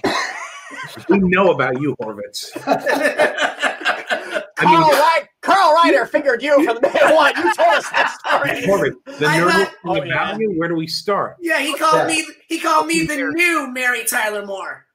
[1.08, 2.50] we know about you, Horvitz.
[2.66, 7.34] I Carl, mean, Ry- Carl Ryder figured you from the day one.
[7.36, 8.62] You told us that story.
[8.62, 10.38] Horvitz, the I nerdiest thought- thing Oh, about yeah.
[10.38, 10.52] you.
[10.56, 11.36] Where do we start?
[11.40, 12.14] yeah, he called Yeah.
[12.16, 12.24] me.
[12.48, 14.86] He called me the new Mary Tyler Moore.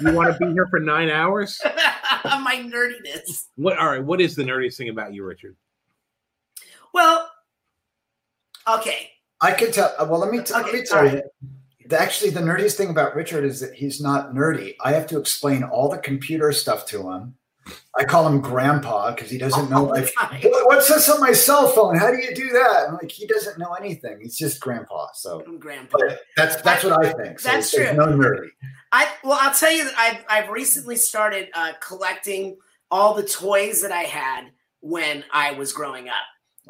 [0.00, 1.60] You want to be here for nine hours?
[2.24, 3.44] My nerdiness.
[3.56, 3.78] What?
[3.78, 4.02] All right.
[4.02, 5.54] What is the nerdiest thing about you, Richard?
[6.94, 7.30] Well,
[8.68, 9.10] okay.
[9.40, 9.94] I could tell.
[9.98, 11.22] uh, Well, let me, t- let me tell all you.
[11.86, 14.76] The, actually, the nerdiest thing about Richard is that he's not nerdy.
[14.80, 17.34] I have to explain all the computer stuff to him.
[17.98, 19.84] I call him Grandpa because he doesn't know.
[19.84, 20.12] Like,
[20.42, 21.96] what's this on my cell phone?
[21.96, 22.86] How do you do that?
[22.88, 24.18] I'm like, he doesn't know anything.
[24.22, 25.08] He's just Grandpa.
[25.14, 25.98] So, I'm Grandpa.
[26.36, 27.40] that's that's what I think.
[27.40, 27.92] So That's true.
[27.94, 28.48] No nerdy.
[28.92, 32.56] I well, I'll tell you that I've I've recently started uh, collecting
[32.90, 34.50] all the toys that I had
[34.80, 36.14] when I was growing up.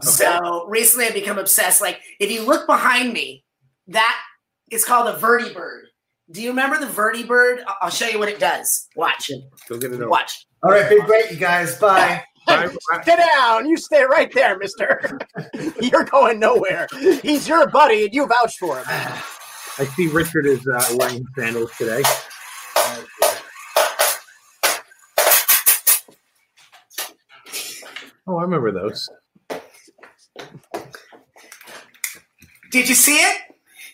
[0.03, 1.81] So recently, I've become obsessed.
[1.81, 3.45] Like if you look behind me,
[3.89, 4.19] that
[4.71, 5.83] is called a vertibird.
[6.31, 7.63] Do you remember the vertibird?
[7.67, 8.89] I- I'll show you what it does.
[8.97, 9.31] Watch.
[9.31, 9.43] It.
[9.69, 10.09] Go get it over.
[10.09, 10.47] Watch.
[10.63, 11.79] All right, big break, you guys.
[11.79, 12.23] Bye.
[12.47, 13.03] Bye, bye.
[13.05, 13.69] Sit down.
[13.69, 15.19] You stay right there, mister.
[15.81, 16.89] You're going nowhere.
[17.23, 18.85] He's your buddy, and you vouch for him.
[18.89, 22.03] I see Richard is uh, wearing sandals today.
[28.27, 29.09] Oh, I remember those.
[32.71, 33.37] Did you see it?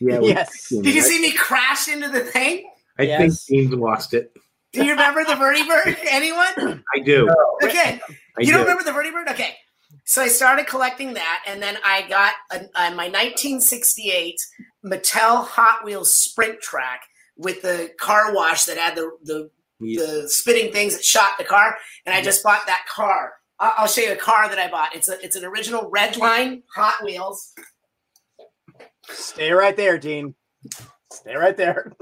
[0.01, 0.21] Yeah.
[0.21, 0.69] Yes.
[0.69, 2.71] Did you see me crash into the thing?
[2.99, 3.47] I Yes.
[3.47, 4.33] think Dean's lost it.
[4.77, 5.97] Do you remember the Vertibird?
[6.09, 6.83] Anyone?
[6.95, 7.29] I do.
[7.65, 8.01] Okay.
[8.39, 8.53] I you do.
[8.53, 9.31] don't remember the Vertibird?
[9.31, 9.57] Okay.
[10.05, 14.39] So I started collecting that, and then I got a, uh, my 1968
[14.85, 17.01] Mattel Hot Wheels Sprint Track
[17.37, 19.51] with the car wash that had the the,
[19.81, 20.01] Yeah.
[20.05, 23.33] the spitting things that shot the car, and I just bought that car.
[23.59, 24.95] I'll, I'll show you a car that I bought.
[24.95, 27.53] It's a it's an original red line Hot Wheels.
[29.09, 30.35] Stay right there, Dean.
[31.13, 31.93] Stay right there.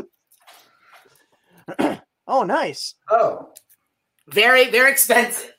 [2.27, 2.95] oh, nice.
[3.11, 3.51] Oh,
[4.29, 5.53] Very very expensive.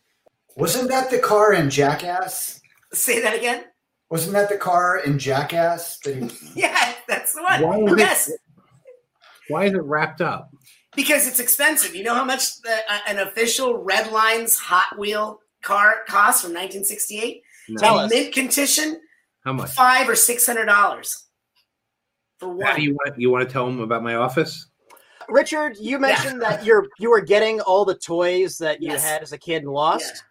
[0.57, 2.59] wasn't that the car in Jackass?
[2.93, 3.65] Say that again.
[4.09, 5.97] Wasn't that the car in Jackass?
[5.99, 6.29] That he,
[6.61, 7.87] Yeah, that's the Why one.
[7.87, 8.31] is it- Yes.
[9.49, 10.49] Why is it wrapped up?
[10.95, 11.93] Because it's expensive.
[11.93, 16.51] You know how much the, uh, an official Red Lines Hot Wheel car costs from
[16.51, 17.43] 1968?
[17.69, 17.77] No.
[17.79, 18.11] Tell In us.
[18.11, 19.01] mint condition,
[19.43, 19.71] How much?
[19.71, 21.25] five or six hundred dollars
[22.39, 22.75] for How one.
[22.77, 23.19] do you want?
[23.19, 24.67] You want to tell them about my office?
[25.29, 29.03] Richard, you mentioned that you're you were getting all the toys that you Yes.
[29.03, 30.23] had as a kid and lost.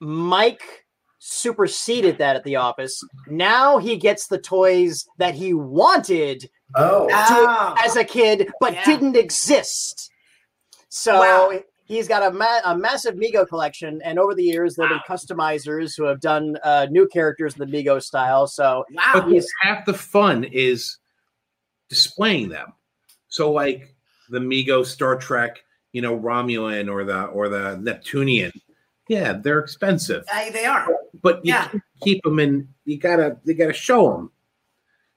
[0.00, 0.84] Mike
[1.18, 3.02] superseded that at the office.
[3.28, 8.84] Now he gets the toys that he wanted oh, Oh, as a kid, but Yeah.
[8.84, 10.10] didn't exist.
[10.88, 11.60] So Wow.
[11.84, 15.16] he's got a, ma- a massive Mego collection, and over the years, there have been
[15.16, 18.46] customizers who have done uh, new characters in the Mego style.
[18.46, 19.10] So wow.
[19.14, 20.98] But half the fun is
[21.88, 22.72] displaying them.
[23.28, 23.94] So, like
[24.28, 25.62] the Mego Star Trek,
[25.92, 28.52] you know, Romulan or the or the Neptunian.
[29.08, 30.88] Yeah, they're expensive, Uh, they are.
[31.22, 31.70] but you Yeah.
[32.02, 32.68] keep them in.
[32.84, 34.32] You gotta, you gotta show them.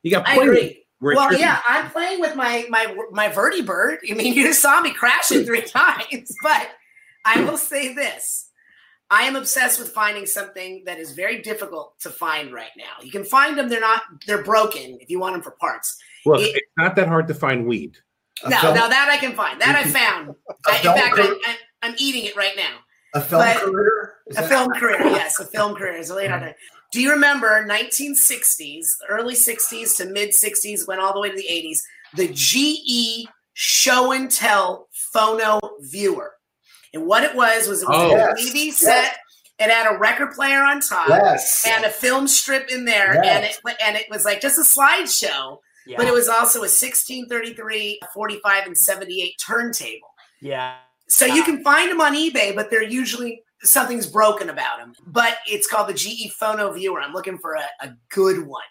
[0.04, 0.28] You got.
[0.28, 0.86] I agree.
[1.02, 3.98] Well, yeah, I'm playing with my my my Vertibird.
[4.10, 6.70] I mean, you just saw me crash it three times, but
[7.26, 8.50] I will say this:
[9.10, 13.02] I am obsessed with finding something that is very difficult to find right now.
[13.02, 15.98] You can find them; they're not they're broken if you want them for parts.
[16.26, 17.98] Look, it- it's not that hard to find weed.
[18.48, 20.36] No, film, now that I can find, that I found.
[20.66, 21.36] I, in fact, career?
[21.46, 22.78] I, I'm eating it right now.
[23.16, 24.14] a film but- career.
[24.28, 25.94] Is A that- film career, yes, a film career.
[25.98, 26.52] Is late on it.
[26.56, 26.92] Mm.
[26.92, 31.48] Do you remember 1960s, early 60s to mid 60s, went all the way to the
[31.50, 31.80] 80s?
[32.16, 36.34] The GE Show and Tell Phono Viewer,
[36.94, 38.06] and what it was was it was Oh.
[38.16, 38.78] a Yes, DVD yes.
[38.80, 39.18] set.
[39.60, 41.66] It had a record player on top Yes.
[41.68, 45.58] and a film strip in there, and it and it was like just a slideshow,
[45.88, 50.14] yeah, but it was also a 1633, 45, and 78 turntable.
[50.42, 50.76] yeah.
[51.08, 54.94] So you can find them on eBay, but they're usually something's broken about them.
[55.08, 57.02] But it's called the GE Phono Viewer.
[57.02, 58.62] I'm looking for a, a good one.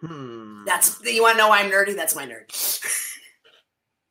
[0.00, 0.64] Hmm.
[0.64, 1.94] That's you want to know why I'm nerdy?
[1.94, 2.48] That's my nerd.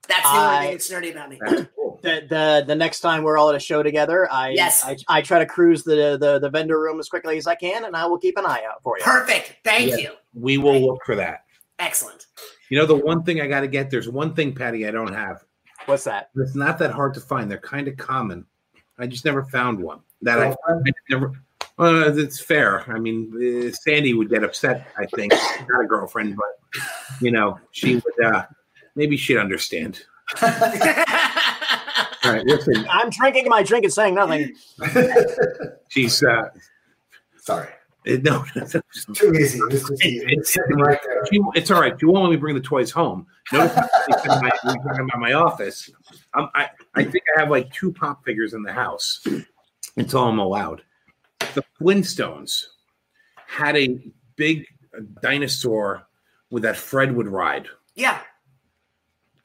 [0.08, 1.40] That's the only thing that's nerdy about me.
[1.76, 2.00] Cool.
[2.04, 4.84] the, the the next time we're all at a show together, I Yes.
[4.86, 7.86] I, I try to cruise the, the the vendor room as quickly as I can,
[7.86, 9.04] and I will keep an eye out for you.
[9.04, 9.56] Perfect.
[9.64, 9.98] Thank Yeah.
[9.98, 10.12] you.
[10.36, 11.45] We will look for that.
[11.80, 12.28] Excellent.
[12.70, 13.90] You know, the one thing I got to get.
[13.90, 15.44] There's one thing, Patty, I don't have.
[15.86, 16.30] What's that?
[16.36, 17.50] It's not that hard to find.
[17.50, 18.46] They're kind of common.
[18.98, 20.76] I just never found one that I, I
[21.10, 21.34] never.
[21.78, 22.90] Uh, it's fair.
[22.90, 24.88] I mean, uh, Sandy would get upset.
[24.98, 25.34] I think
[25.70, 26.82] not a girlfriend, but
[27.22, 28.26] you know, she would.
[28.26, 28.46] uh
[28.96, 30.04] Maybe she'd understand.
[30.42, 30.50] All
[32.32, 32.86] right, listen.
[32.90, 34.56] I'm drinking my drink and saying nothing.
[35.90, 36.50] She's uh
[37.38, 37.68] Sorry.
[38.24, 38.46] no.
[39.14, 39.60] Too easy.
[39.70, 40.26] This is easy.
[40.28, 41.00] It's sitting right
[41.56, 42.00] it's all right.
[42.00, 43.26] You won't let me bring the toys home.
[43.52, 45.90] Notice we're talking about- we're talking about my office.
[46.36, 49.26] Um, I, I think I have like two pop figures in the house
[49.98, 50.84] until I'm allowed.
[51.56, 52.66] The Flintstones
[53.48, 53.98] had a
[54.36, 54.66] big
[55.22, 56.06] dinosaur
[56.52, 58.20] with that Fred would ride, yeah.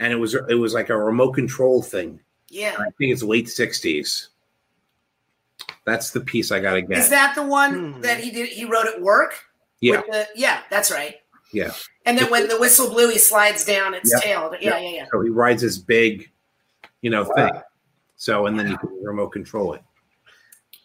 [0.01, 2.21] and it was it was like a remote control thing.
[2.49, 2.75] Yeah.
[2.79, 4.29] I think it's late '60s.
[5.91, 6.99] That's the piece I got to get.
[6.99, 8.01] Is that the one Hmm.
[8.03, 8.49] that he did?
[8.49, 9.35] He wrote at work.
[9.81, 10.61] yeah, With the, yeah.
[10.71, 11.17] That's right.
[11.53, 11.73] yeah.
[12.07, 14.23] And then when the whistle blew, he slides down its Yep.
[14.23, 14.55] tail.
[14.61, 15.07] Yeah, yeah, yeah.
[15.13, 16.31] So he rides his big,
[17.03, 17.51] you know, thing.
[18.17, 19.83] So and then you can remote control it.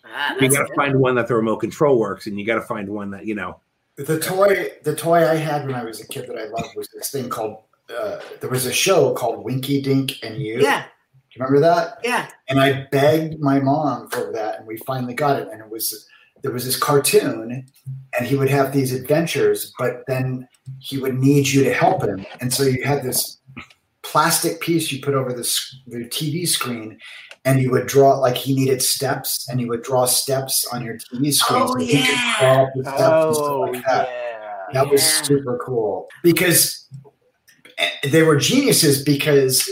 [0.06, 2.62] Ah, You got to find one that the remote control works, and you got to
[2.62, 3.60] find one that you know.
[3.98, 6.88] The toy, the toy I had when I was a kid that I loved was
[6.94, 7.64] this thing called.
[7.90, 10.60] Uh, there was a show called Winky Dink and You.
[10.60, 10.86] yeah,
[11.36, 11.98] Do you remember that?
[12.04, 12.30] yeah.
[12.48, 15.48] And I begged my mom for that, and we finally got it.
[15.52, 16.08] And it was
[16.44, 17.66] there was this cartoon,
[18.18, 20.48] and he would have these adventures, but then
[20.80, 23.40] he would need you to help him, and so you had this
[24.04, 25.42] plastic piece you put over the,
[25.88, 27.00] the TV screen,
[27.44, 30.96] and you would draw like he needed steps, and you would draw steps on your
[30.96, 31.62] TV screen.
[31.64, 32.38] Oh, so he could yeah.
[32.40, 34.08] draw up the steps and stuff Oh like that.
[34.08, 34.66] yeah.
[34.74, 35.22] That was Yeah.
[35.24, 36.88] super cool because
[37.78, 39.70] eh, they were geniuses because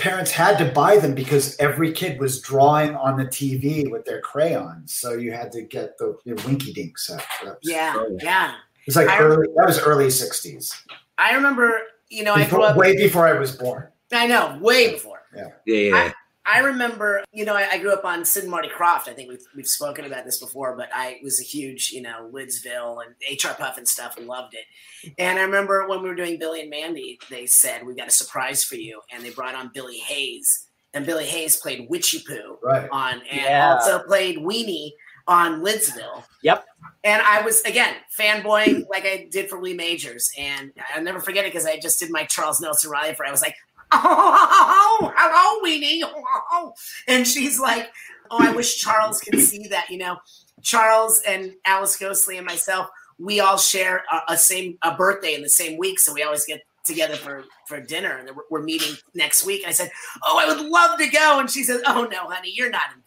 [0.00, 4.20] parents had to buy them because every kid was drawing on the TV with their
[4.20, 4.94] crayons.
[4.94, 7.24] So you had to get the, the Winky Dink set.
[7.62, 8.18] Yeah, Oh.
[8.22, 8.50] yeah.
[8.52, 10.74] It was like I- early, that was early 60s.
[11.18, 12.76] I remember, you know, I grew up.
[12.76, 13.88] way before I was born.
[14.12, 15.20] I know, way before.
[15.36, 16.12] Yeah, yeah.
[16.52, 19.08] I remember, you know, I, I, grew up on Sid and Marty Krofft.
[19.08, 22.28] I think we've, we've spoken about this before, but I was a huge, you know,
[22.32, 25.12] Lidsville and HR Pufnstuf and loved it.
[25.18, 28.12] And I remember when we were doing Billy and Mandy, they said, We got a
[28.12, 29.00] surprise for you.
[29.12, 30.66] And they brought on Billy Hayes.
[30.92, 32.88] And Billy Hayes played Witchy Poo right.
[32.90, 33.74] on, and yeah.
[33.74, 34.90] also played Weenie
[35.28, 36.24] on Lidsville.
[36.42, 36.66] Yep.
[37.04, 41.44] And I was again fanboying like I did for Lee Majors, and I'll never forget
[41.44, 43.24] it because I just did my Charles Nelson Reilly for.
[43.24, 43.54] I was like,
[43.94, 46.02] oh, hello, Weenie.
[46.52, 46.72] Oh.
[47.06, 47.90] And she's like,
[48.30, 49.88] oh, I wish Charles could see that.
[49.88, 50.18] You know,
[50.62, 52.88] Charles and Alice Ghostley and myself,
[53.18, 56.44] we all share a, a same a birthday in the same week, so we always
[56.44, 59.62] get together for for dinner, and we're meeting next week.
[59.62, 59.90] And I said,
[60.24, 63.06] oh, I would love to go, and she says, oh no, honey, you're not invited.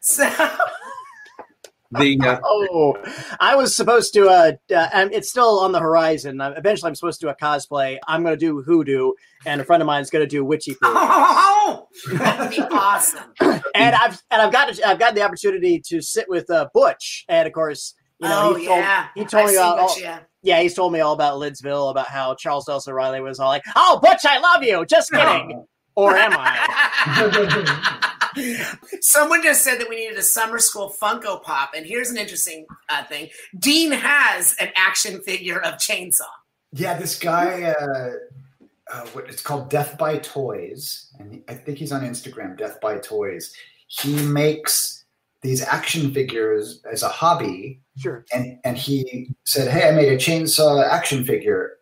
[0.00, 0.24] So.
[1.92, 2.96] The uh, oh
[3.40, 6.40] i was supposed to uh, uh and it's still on the horizon.
[6.40, 7.98] Uh, eventually i'm supposed to do a cosplay.
[8.06, 9.12] I'm going to do hoodoo
[9.46, 10.88] and a friend of mine's going to do witchy poo.
[10.88, 13.32] oh that'd be awesome.
[13.74, 17.24] And i've and i've got i've got the opportunity to sit with uh butch.
[17.28, 19.08] And of course you know oh, he told, yeah.
[19.14, 20.18] he told I me about Butch, all, yeah.
[20.42, 23.62] yeah he's told me all about lidsville about how charles nelson reilly was all like
[23.76, 24.84] oh butch i love you.
[24.84, 25.64] Just kidding
[25.98, 27.94] or am i
[29.00, 32.66] Someone just said that we needed a summer school Funko Pop, and here's an interesting
[32.88, 36.20] uh, thing: Dean has an action figure of Chainsaw.
[36.72, 37.74] Yeah, this guy.
[37.80, 38.10] Uh,
[38.92, 42.56] uh, what it's called Death by Toys, and I think he's on Instagram.
[42.56, 43.52] Death by Toys.
[43.88, 45.04] He makes
[45.42, 47.80] these action figures as a hobby.
[47.96, 48.24] Sure.
[48.32, 51.77] And and he said, "Hey, I made a chainsaw action figure,"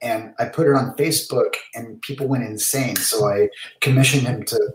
[0.00, 2.96] and I put it on Facebook, and people went insane.
[2.96, 3.48] So I
[3.80, 4.74] commissioned him to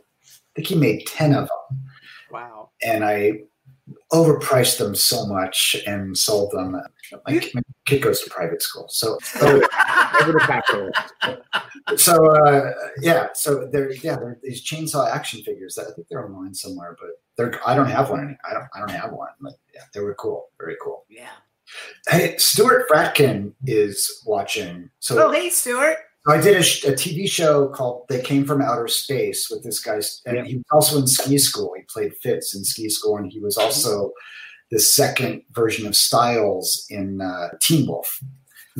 [0.53, 1.83] I think he made 10 of them.
[2.31, 2.69] Wow.
[2.83, 3.41] And I
[4.11, 6.73] overpriced them so much and sold them.
[7.25, 8.85] My, my kid goes to private school.
[8.89, 9.61] So, so,
[11.97, 12.71] so uh,
[13.01, 16.95] yeah, so they're, yeah, they're these chainsaw action figures that I think they're online somewhere,
[16.99, 18.37] but they're, I don't have one.
[18.47, 20.49] I don't, I don't have one, but yeah, they were cool.
[20.59, 21.05] Very cool.
[21.09, 21.29] Yeah.
[22.07, 24.89] Hey, Stuart Fratkin is watching.
[24.99, 25.97] So, oh, hey, Stuart.
[26.25, 29.99] I did a, a, TV show called "They Came from Outer Space" with this guy,
[30.25, 30.43] and yeah.
[30.45, 31.73] he was also in Ski School.
[31.75, 34.13] He played Fitz in Ski School, and he was also
[34.71, 38.19] the second version of Stiles in uh, Teen Wolf.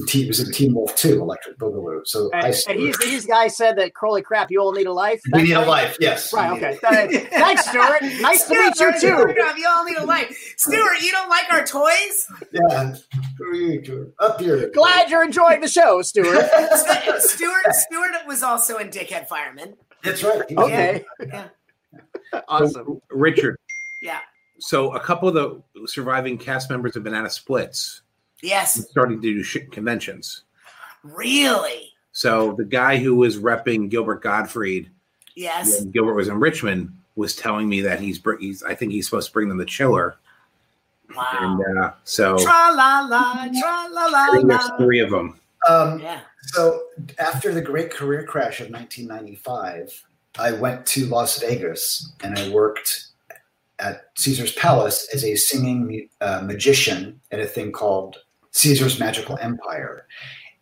[0.10, 2.02] He was in Teen Wolf 2, Electric Boogaloo.
[2.06, 5.22] So and, and he's, these guys said that, holy crap, you all need a life.
[5.26, 5.68] That's we need right?
[5.68, 6.34] a life, yes.
[6.34, 6.78] Right, okay.
[7.32, 8.02] Thanks, Stuart.
[8.22, 9.34] Nice to meet you, too.
[9.58, 10.56] You all need a life.
[10.58, 12.28] Stuart, you don't like our toys?
[12.52, 12.96] Yeah.
[14.20, 14.72] Up here.
[14.74, 16.50] Glad you're enjoying the show, Stuart.
[17.20, 19.76] Stuart Stuart was also in Dickhead Fireman.
[20.04, 20.42] That's right.
[20.58, 21.06] Okay.
[21.28, 21.48] Yeah.
[22.48, 22.72] Awesome.
[22.72, 23.58] So, Richard.
[24.02, 24.20] Yeah.
[24.60, 28.03] So a couple of the surviving cast members have been out of Banana Splits
[28.44, 28.88] Yes.
[28.90, 30.44] Starting to do shit conventions.
[31.04, 31.94] Really?
[32.12, 34.92] So the guy who was repping Gilbert Gottfried,
[35.36, 39.30] yes, Gilbert was in Richmond, was telling me that he's he's I think he's supposed
[39.30, 40.18] to bring them the chiller.
[41.16, 41.60] Wow.
[41.68, 44.42] And uh, so tra la la tra la la.
[44.42, 45.40] There's three of them.
[45.68, 46.20] Um, yeah.
[46.48, 46.84] So
[47.20, 50.04] after the great career crash of 1995,
[50.38, 53.08] I went to Las Vegas and I worked
[53.80, 58.18] at Caesar's Palace as a singing uh, magician at a thing called
[58.54, 60.08] Caesar's Magical Empire.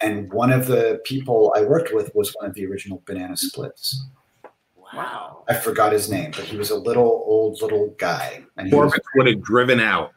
[0.01, 4.03] And one of the people I worked with was one of the original Banana Splits.
[4.75, 5.43] Wow.
[5.47, 8.43] I forgot his name, but he was a little old little guy.
[8.57, 10.11] And he was, would have driven out.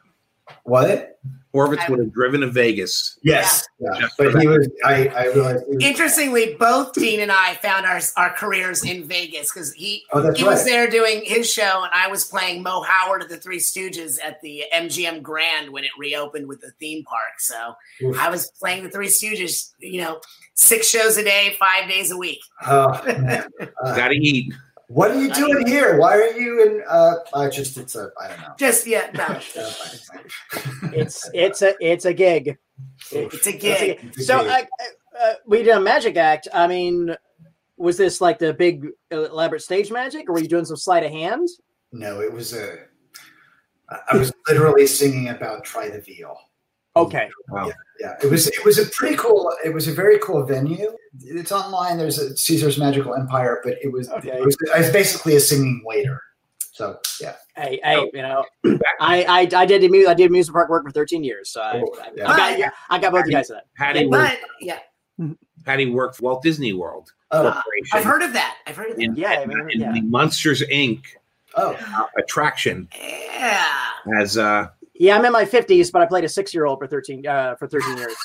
[0.63, 1.19] What?
[1.55, 3.17] Horvitz would have driven to Vegas.
[3.23, 3.89] Yes, yeah.
[3.99, 4.07] Yeah.
[4.17, 4.69] but he was.
[4.83, 5.63] I, I realized.
[5.67, 10.21] Was, Interestingly, both Dean and I found our our careers in Vegas because he oh,
[10.33, 10.51] he right.
[10.51, 14.19] was there doing his show, and I was playing Moe Howard of the Three Stooges
[14.23, 17.39] at the MGM Grand when it reopened with the theme park.
[17.39, 18.19] So Oof.
[18.19, 19.71] I was playing the Three Stooges.
[19.79, 20.21] You know,
[20.55, 22.39] six shows a day, five days a week.
[22.65, 22.89] Oh,
[23.83, 24.53] uh, Got to eat.
[24.87, 25.97] What are you doing here?
[25.97, 26.83] Why are you in?
[26.87, 28.53] Uh, I just it's a I don't know.
[28.57, 29.25] Just yeah, no.
[30.93, 32.57] it's it's a it's a gig.
[33.11, 33.99] It's a gig.
[34.03, 34.63] It's a, so uh,
[35.19, 36.47] uh, we did a magic act.
[36.53, 37.15] I mean,
[37.77, 41.11] was this like the big elaborate stage magic, or were you doing some sleight of
[41.11, 41.47] hand?
[41.91, 42.77] No, it was a.
[43.89, 46.37] I was literally singing about "Try the Veal."
[46.97, 47.29] Okay.
[47.49, 47.67] Wow.
[47.67, 49.51] Yeah, yeah, it was it was a pretty cool.
[49.65, 50.95] It was a very cool venue.
[51.23, 51.97] It's online.
[51.97, 54.29] There's a Caesar's Magical Empire, but it was okay.
[54.37, 56.21] it was, I was basically a singing waiter.
[56.71, 57.35] So yeah.
[57.55, 58.43] Hey, hey, you know,
[58.99, 61.95] I, I I did I did amusement park work for 13 years, so I, Oh,
[62.01, 62.31] I, yeah.
[62.31, 63.63] I got yeah, I got both you guys that.
[63.77, 64.79] Patty But worked, yeah,
[65.65, 67.63] Patty worked for Walt Disney World Oh, Corporation.
[67.97, 68.57] I've heard of that.
[68.67, 69.03] I've heard of that.
[69.03, 69.91] in, Yeah, I in- mean, in yeah.
[69.93, 71.01] the Monsters Inc.
[71.55, 71.77] oh,
[72.17, 73.65] attraction Yeah.
[74.19, 74.67] as uh
[74.97, 77.55] Yeah, I'm in my 50s, but I played a six year old for 13 uh,
[77.55, 78.15] for 13 years.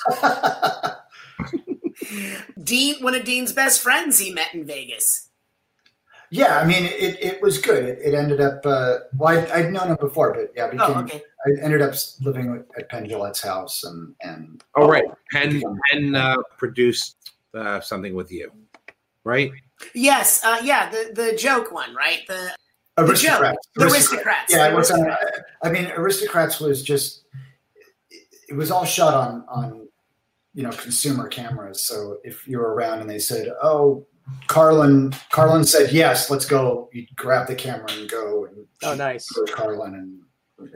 [2.63, 5.29] Dean, one of Dean's best friends, he met in Vegas.
[6.33, 7.83] Yeah, I mean, it, it was good.
[7.83, 8.65] It, it ended up.
[8.65, 11.21] Uh, well, I, I'd known him before, but yeah, became, Oh, okay.
[11.45, 15.03] I ended up living with, at Penn Jillette's house, and and Oh, right.
[15.33, 15.61] Penn
[15.91, 18.49] Penn uh, produced uh, something with you,
[19.25, 19.51] right?
[19.93, 22.21] Yes, uh, yeah, the the joke one, right?
[22.29, 22.55] The
[23.01, 23.67] aristocrats.
[23.75, 24.53] The aristocrats.
[24.53, 24.91] Yeah, it was.
[24.91, 25.41] On, Aristocrats.
[25.63, 27.23] I mean, aristocrats was just.
[28.09, 29.87] It, it was all shot on on,
[30.53, 31.83] you know, consumer cameras.
[31.83, 34.05] So if you were around and they said, "Oh,
[34.47, 39.27] Carlin," Carlin said, "Yes, let's go." You grab the camera and go and Oh, nice.
[39.27, 40.21] for Carlin and.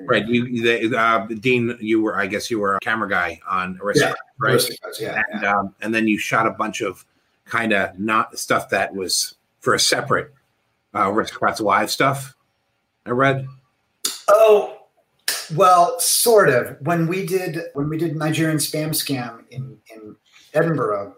[0.07, 0.27] Right.
[0.27, 4.17] You, the, uh, Dean, you were, I guess, you were a camera guy on Aristocrat,
[4.39, 4.53] right?
[4.53, 5.21] Aristocrats, yeah.
[5.31, 5.59] And, yeah.
[5.59, 7.05] um, and then you shot a bunch of
[7.45, 10.33] kind of not stuff that was for a separate
[10.95, 12.35] uh, Aristocrats Live stuff.
[13.05, 13.45] I read.
[14.27, 14.77] Oh,
[15.55, 16.77] well, sort of.
[16.81, 20.15] When we did when we did Nigerian spam scam in in
[20.53, 21.15] Edinburgh,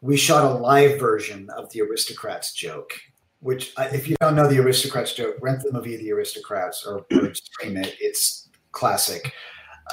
[0.00, 2.92] we shot a live version of the Aristocrats joke.
[3.40, 7.06] Which, uh, if you don't know the Aristocrats joke, rent the movie The Aristocrats or,
[7.10, 7.96] or stream it.
[7.98, 9.32] It's classic.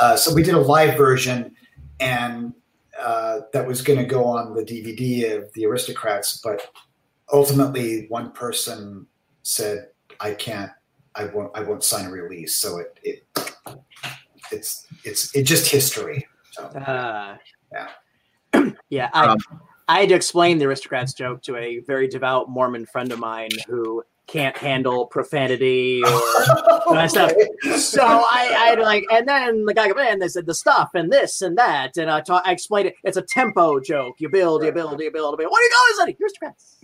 [0.02, 1.56] Uh, so we did a live version,
[2.02, 2.54] and
[3.00, 6.42] uh, that was going to go on the DVD of The Aristocrats.
[6.44, 6.62] But
[7.32, 9.08] ultimately, one person
[9.48, 9.90] said,
[10.20, 10.72] "I can't
[11.18, 12.56] I won't I won't sign a release.
[12.56, 13.24] So it, it
[14.52, 16.28] it's it's it's just history.
[16.52, 17.38] So Uh,
[17.72, 17.90] Yeah.
[18.90, 19.10] yeah.
[19.14, 19.38] I, Um,
[19.90, 23.50] I had to explain the aristocrats joke to a very devout Mormon friend of mine
[23.68, 26.10] who can't handle profanity or
[26.94, 27.32] Nice stuff.
[27.78, 30.20] so I, I like, and then the guy came in.
[30.20, 32.96] They said the stuff and this and that, and I, ta- I explained it.
[33.06, 34.16] It's a tempo joke.
[34.20, 35.52] You build, you build, you build, you build.
[35.52, 36.78] What are you going to Aristocrats.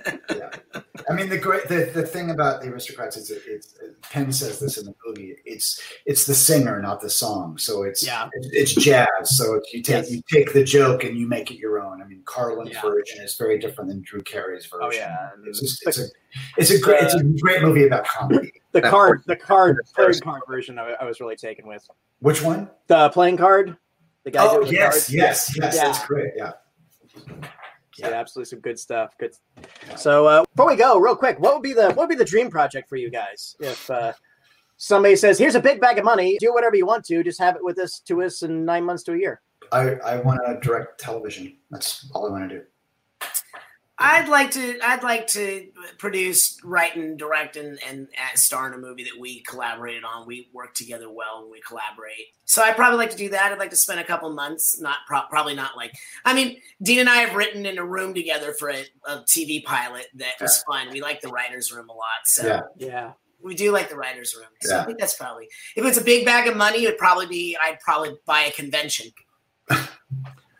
[1.09, 4.59] I mean the great the, the thing about the aristocrats is it, it's Penn says
[4.59, 5.35] this in the movie.
[5.45, 7.57] It's it's the singer, not the song.
[7.57, 8.29] So it's Yeah.
[8.33, 9.07] it's, it's jazz.
[9.37, 10.11] So it's, you take Yes.
[10.11, 12.01] you take the joke and you make it your own.
[12.01, 12.81] I mean Carlin's Yeah.
[12.81, 15.03] version is very different than Drew Carey's oh, version.
[15.03, 16.05] Oh yeah, It's just, it's a
[16.57, 18.51] it's a great it's a great movie about comedy.
[18.71, 20.79] the card, the card, third card version.
[20.79, 21.87] I, I was really taken with
[22.19, 22.69] Which one?
[22.87, 23.77] the playing card.
[24.23, 24.45] The guy.
[24.47, 25.75] Oh doing the yes, yes, yes.
[25.75, 25.83] Yeah.
[25.85, 26.31] That's great.
[26.35, 26.51] Yeah.
[27.97, 29.15] Yeah, absolutely some good stuff.
[29.17, 29.33] Good.
[29.97, 32.25] So uh, before we go, real quick, what would be the what would be the
[32.25, 33.55] dream project for you guys?
[33.59, 34.13] If uh,
[34.77, 37.55] somebody says, "Here's a big bag of money, do whatever you want to, just have
[37.55, 40.59] it with us to us in nine months to a year." I, I want to
[40.67, 41.57] direct television.
[41.69, 42.63] That's all I want to do.
[44.01, 44.79] I'd like to.
[44.83, 49.19] I'd like to produce, write, and direct, and, and uh, star in a movie that
[49.19, 50.25] we collaborated on.
[50.27, 52.27] We work together well when we collaborate.
[52.45, 53.51] So I'd probably like to do that.
[53.51, 54.79] I'd like to spend a couple months.
[54.81, 55.93] Not pro- probably not like.
[56.25, 59.63] I mean, Dean and I have written in a room together for a, a TV
[59.63, 60.89] pilot that was fun.
[60.91, 62.25] We like the writers' room a lot.
[62.25, 62.61] So Yeah.
[62.77, 63.11] Yeah.
[63.41, 64.49] we do like the writers' room.
[64.61, 65.47] So I think that's probably.
[65.75, 67.57] If it's a big bag of money, it'd probably be.
[67.63, 69.07] I'd probably buy a convention.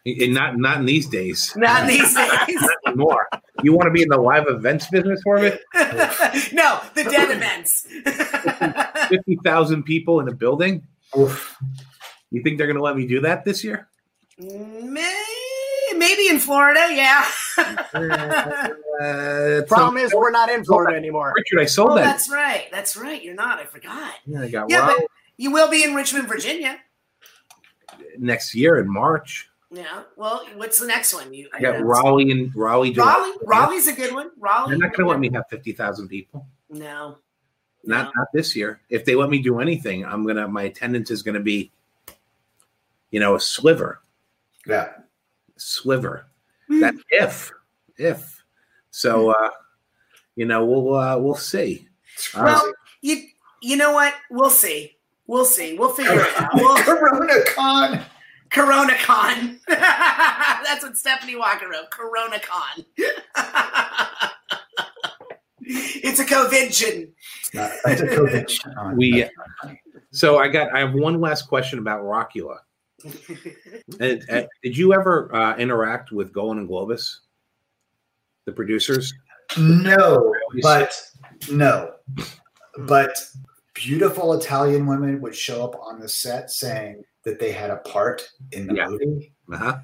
[0.04, 1.54] And not not in these days.
[1.56, 2.40] Not these days.
[2.92, 3.28] Anymore.
[3.64, 5.62] You want to be in the live events business for it?
[6.54, 7.82] no, the dead events.
[9.10, 10.84] Fifty thousand people in a building.
[11.18, 11.58] Oof.
[12.32, 13.88] You think they're going to let me do that this year?
[14.40, 15.26] May-
[15.96, 17.26] Maybe in Florida, yeah.
[17.58, 21.34] Uh, Problem is, we're not in Florida anymore.
[21.36, 22.04] Richard, I sold oh, that.
[22.04, 22.68] that's right.
[22.72, 23.22] That's right.
[23.22, 23.60] You're not.
[23.60, 24.14] I forgot.
[24.26, 25.06] Yeah, I got Yeah, but
[25.38, 26.78] you will be in Richmond, Virginia.
[28.18, 29.50] next year in March.
[29.72, 30.04] Yeah.
[30.18, 31.34] Well, what's the next one?
[31.34, 32.92] You I got Raleigh and Raleigh.
[32.92, 33.34] July.
[33.46, 33.68] Raleigh.
[33.70, 34.32] Raleigh's a good one.
[34.38, 34.72] Raleigh.
[34.72, 36.46] They're not going to let me have fifty thousand people.
[36.70, 37.18] No.
[37.84, 38.12] Not No.
[38.18, 38.82] not this year.
[38.90, 41.72] If they let me do anything, I'm gonna my attendance is going to be,
[43.12, 44.02] you know, a sliver,
[44.68, 44.90] Yeah.
[45.58, 46.28] sliver.
[46.68, 46.80] Hmm.
[46.82, 47.52] That's if,
[47.98, 48.44] if.
[48.92, 49.50] So, uh,
[50.36, 51.88] you know, we'll uh, we'll see.
[52.36, 53.24] Uh, Well, you
[53.62, 54.14] you know what?
[54.30, 54.98] We'll see.
[55.28, 55.78] We'll see.
[55.78, 56.50] We'll figure it out.
[56.56, 58.02] We'll, Corona Con.
[58.52, 59.60] Corona Con.
[59.68, 61.90] That's what Stephanie Walker wrote.
[61.90, 62.86] Corona Con.
[65.60, 67.14] it's a convention.
[67.54, 68.98] No, That's a COVID con.
[68.98, 69.82] We- That's not funny.
[70.12, 72.58] so I got I have one last question about Rockula.
[74.00, 77.18] And, uh, did you ever uh, interact with Golan and Globus,
[78.46, 79.12] the producers?
[79.58, 80.94] No, but
[81.52, 81.94] no,
[82.78, 83.18] but
[83.74, 88.28] beautiful Italian women would show up on the set saying that they had a part
[88.52, 88.88] in the Yeah.
[88.88, 89.78] movie, Uh-huh.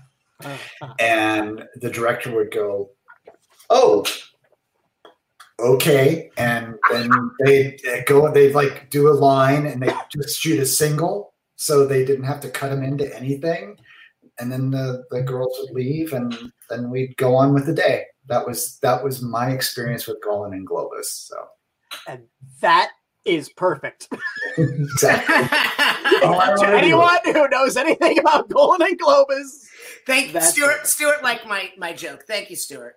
[1.00, 2.92] and the director would go,
[3.70, 4.06] "Oh,
[5.60, 7.10] okay," and then
[7.44, 11.86] they would go, they'd like do a line, and they just shoot a single, so
[11.86, 13.78] they didn't have to cut them into anything,
[14.40, 18.06] and then the the girls would leave, and then we'd go on with the day.
[18.28, 21.06] That was that was my experience with Golan and Globus.
[21.06, 21.48] So
[22.08, 22.28] And
[22.62, 22.92] that
[23.28, 24.08] is perfect.
[24.58, 25.36] exactly.
[26.24, 29.66] All I to anyone who knows anything about Golan and Globus,
[30.06, 30.88] Thank you, That's- Stuart.
[30.88, 32.24] Stuart liked my my joke.
[32.28, 32.96] Thank you, Stuart.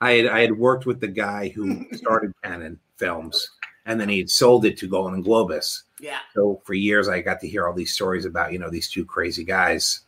[0.00, 3.50] I had I had worked with the guy who started Cannon Films,
[3.86, 5.82] and then he had sold it to Golan Globus.
[6.00, 6.18] Yeah.
[6.34, 9.04] So for years, I got to hear all these stories about you know these two
[9.04, 10.00] crazy guys,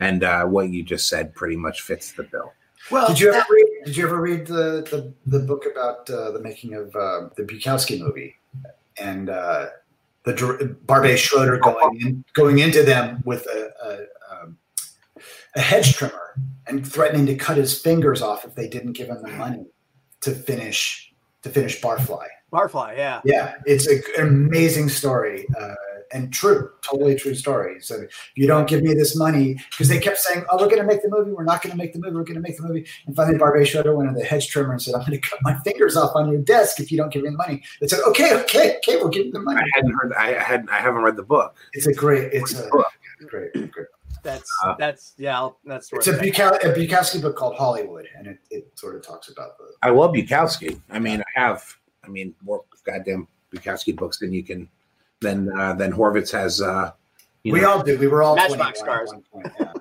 [0.00, 2.52] and uh, what you just said pretty much fits the bill.
[2.90, 3.64] Well, Did you ever that- read?
[3.84, 7.42] Did you ever read the the, the book about uh, the making of uh, the
[7.44, 8.36] Bukowski movie
[9.00, 9.66] and uh,
[10.24, 14.58] the Barbet Schroeder going in, going into them with a, a, um,
[15.56, 16.34] a hedge trimmer
[16.66, 19.66] and threatening to cut his fingers off if they didn't give him the money
[20.20, 22.26] to finish to finish Barfly.
[22.52, 23.20] Barfly, yeah.
[23.24, 25.74] Yeah, it's a, an amazing story uh,
[26.12, 27.80] and true, totally true story.
[27.80, 30.78] So if you don't give me this money, because they kept saying, "Oh, we're going
[30.80, 31.30] to make the movie.
[31.32, 32.14] We're not going to make the movie.
[32.16, 34.72] We're going to make the movie." And finally, Barbet Schroeder went to the hedge trimmer
[34.72, 37.12] and said, "I'm going to cut my fingers off on your desk if you don't
[37.12, 39.68] give me the money." They said, "Okay, okay, okay, we'll give you the money." I
[39.74, 40.12] hadn't heard.
[40.14, 40.70] I hadn't.
[40.70, 41.56] I haven't read the book.
[41.72, 42.32] It's a great.
[42.32, 42.68] It's a
[43.26, 43.52] great.
[43.52, 43.86] great.
[44.22, 45.36] That's Uh, that's yeah.
[45.38, 45.98] I'll- That's right.
[45.98, 46.12] It's a.
[46.14, 49.64] Bukow- a Bukowski book called Hollywood, and it, it sort of talks about the.
[49.82, 50.80] I love Bukowski.
[50.90, 51.64] I mean, I have.
[52.04, 54.68] I mean, more goddamn Bukowski books than you can.
[55.20, 56.60] Than uh, than Horvitz has.
[56.62, 56.92] Uh,
[57.42, 57.98] you We know, all did.
[57.98, 59.52] We were all Matchbox 21 cars.
[59.60, 59.72] yeah.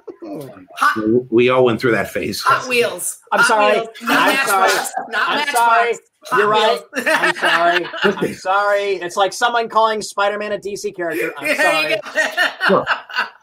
[0.75, 2.41] Hot, we all went through that phase.
[2.41, 3.19] Hot Wheels.
[3.31, 3.79] I'm Hot sorry.
[3.79, 4.73] Wheels, Not I'm Matchbox.
[4.73, 5.05] sorry.
[5.09, 5.57] Not I'm Matchbox.
[5.57, 5.93] sorry.
[6.25, 6.81] Hot You're right.
[6.95, 7.87] I'm sorry.
[8.27, 8.83] I'm sorry.
[8.95, 11.33] It's like someone calling Spider-Man a DC character.
[11.37, 11.91] I'm sorry.
[11.93, 11.97] you.
[12.77, 12.87] Look,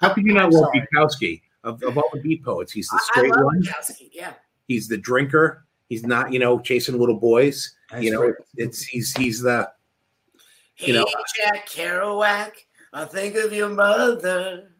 [0.01, 0.87] How could you not I'm love sorry.
[0.93, 1.41] Bukowski?
[1.65, 3.63] Of, of all the beat poets, he's the I- I straight love one.
[3.63, 4.35] Bukowski, Yeah.
[4.69, 5.65] He's the drinker.
[5.89, 7.75] He's not, you know, chasing little boys.
[7.93, 8.45] Nice you know, work.
[8.57, 9.71] it's he's he's the
[10.75, 11.07] Hey, You know-
[11.37, 12.53] Jack Kerouac,
[12.93, 14.71] I think of your mother.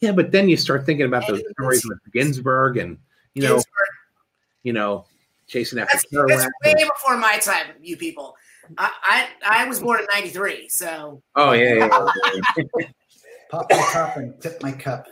[0.00, 0.12] yeah.
[0.12, 2.98] But then you start thinking about those stories with Ginsberg and
[3.34, 3.88] you know, Ginsberg.
[4.62, 5.04] you know,
[5.46, 6.74] chasing after That's, that's Kerouac.
[6.74, 8.34] way before my time, you people.
[8.78, 8.90] I,
[9.42, 11.22] I, I was born in 93, so.
[11.36, 12.08] Oh yeah, yeah,
[12.56, 12.86] yeah.
[13.50, 15.06] Pop my top and tip my cup.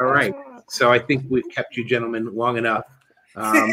[0.00, 0.34] all right.
[0.68, 2.84] So I think we've kept you gentlemen long enough.
[3.36, 3.54] Um,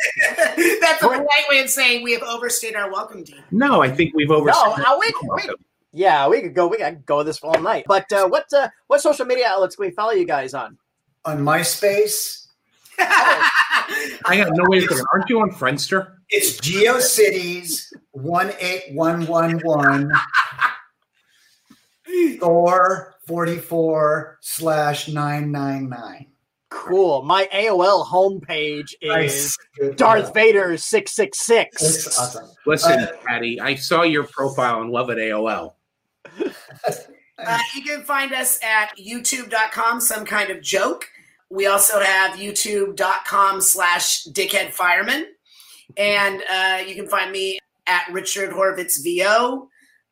[0.82, 3.44] That's a polite way of saying we have overstayed our welcome, Dean.
[3.52, 4.78] no, I think we've overstayed.
[4.78, 5.56] No, we, we,
[5.92, 6.68] yeah, we could go.
[6.68, 7.86] We could go this all night.
[7.88, 10.78] But uh, what uh, what social media outlets can we follow you guys on?
[11.26, 12.48] On MySpace,
[13.00, 15.06] I got no way to.
[15.14, 16.14] Aren't you on Friendster?
[16.30, 20.12] it's GeoCities one eight one one one
[22.40, 26.28] Thor forty four slash nine nine nine.
[26.70, 27.24] Cool.
[27.24, 29.58] My AOL homepage is
[29.96, 32.18] Darth Vader six six That's six.
[32.20, 32.50] awesome.
[32.66, 35.74] Listen, Uh, Patty, I saw your profile and love it AOL.
[37.40, 41.08] Uh, you can find us at youtube.com, some kind of joke.
[41.52, 45.28] We also have youtube.com slash dickhead fireman.
[45.98, 49.70] And uh, you can find me at Richard Horvitz VO,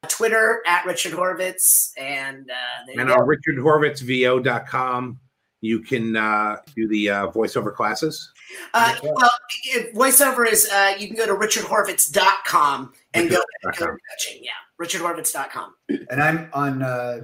[0.08, 1.94] Twitter at Richard Horvitz.
[1.98, 2.54] And uh,
[2.86, 3.16] there you And go.
[3.16, 5.20] on richardhorvitzvo.com,
[5.66, 8.32] you can uh, do the uh, voiceover classes.
[8.74, 9.30] Uh, well,
[9.66, 13.98] if voiceover is uh, you can go to richardhorvitz.com and go, go Richard.com.
[14.12, 14.44] touching.
[14.44, 15.74] Yeah, richardhorvitz.com.
[16.10, 17.22] And I'm on uh,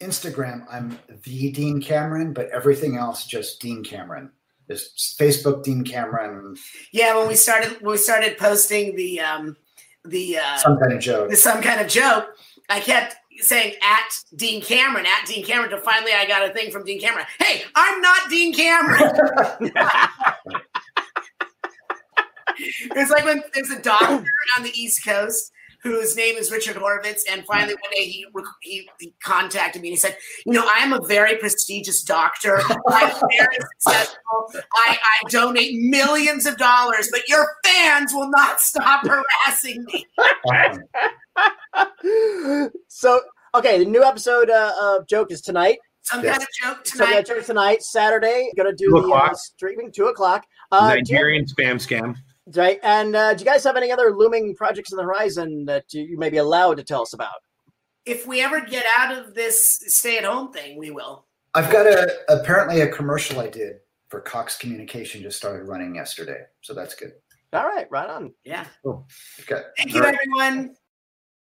[0.00, 0.64] Instagram.
[0.70, 4.30] I'm the Dean Cameron, but everything else just Dean Cameron.
[4.68, 6.56] There's Facebook Dean Cameron.
[6.92, 9.56] Yeah, when we started when we started posting the um,
[10.04, 11.30] the uh, Some kind of joke.
[11.30, 12.36] the some kind of joke,
[12.68, 16.70] I kept saying at Dean Cameron, at Dean Cameron, till finally I got a thing
[16.70, 17.26] from Dean Cameron.
[17.40, 19.00] Hey, I'm not Dean Cameron.
[22.58, 24.24] it's like when there's a doctor
[24.56, 28.26] on the East Coast whose name is Richard Horvitz, and finally one day he,
[28.62, 32.60] he, he contacted me and he said, "You know, I am a very prestigious doctor.
[32.88, 34.52] I'm very successful.
[34.74, 40.06] I, I donate millions of dollars, but your fans will not stop harassing me."
[41.74, 42.70] Awesome.
[42.88, 43.20] so
[43.54, 45.78] okay, the new episode uh, of Joke is tonight.
[46.02, 46.38] Some Yes.
[46.38, 47.26] kind of joke So yeah, tonight.
[47.26, 48.50] Joke is tonight, Saturday.
[48.56, 50.44] Gonna do Two the uh, streaming two o'clock.
[50.72, 52.14] Uh, do you- Nigerian spam scam.
[52.54, 52.80] right?
[52.82, 56.02] And uh, do you guys have any other looming projects on the horizon that you,
[56.04, 57.34] you may be allowed to tell us about?
[58.06, 61.26] if we ever get out of this stay-at-home thing, we will.
[61.54, 63.76] I've got a apparently a commercial I did
[64.08, 67.12] for Cox Communication just started running yesterday, so that's good.
[67.52, 68.32] All right, right on.
[68.44, 68.64] Yeah.
[68.86, 69.60] Okay.
[69.76, 70.16] Thank you, All right.
[70.22, 70.74] everyone.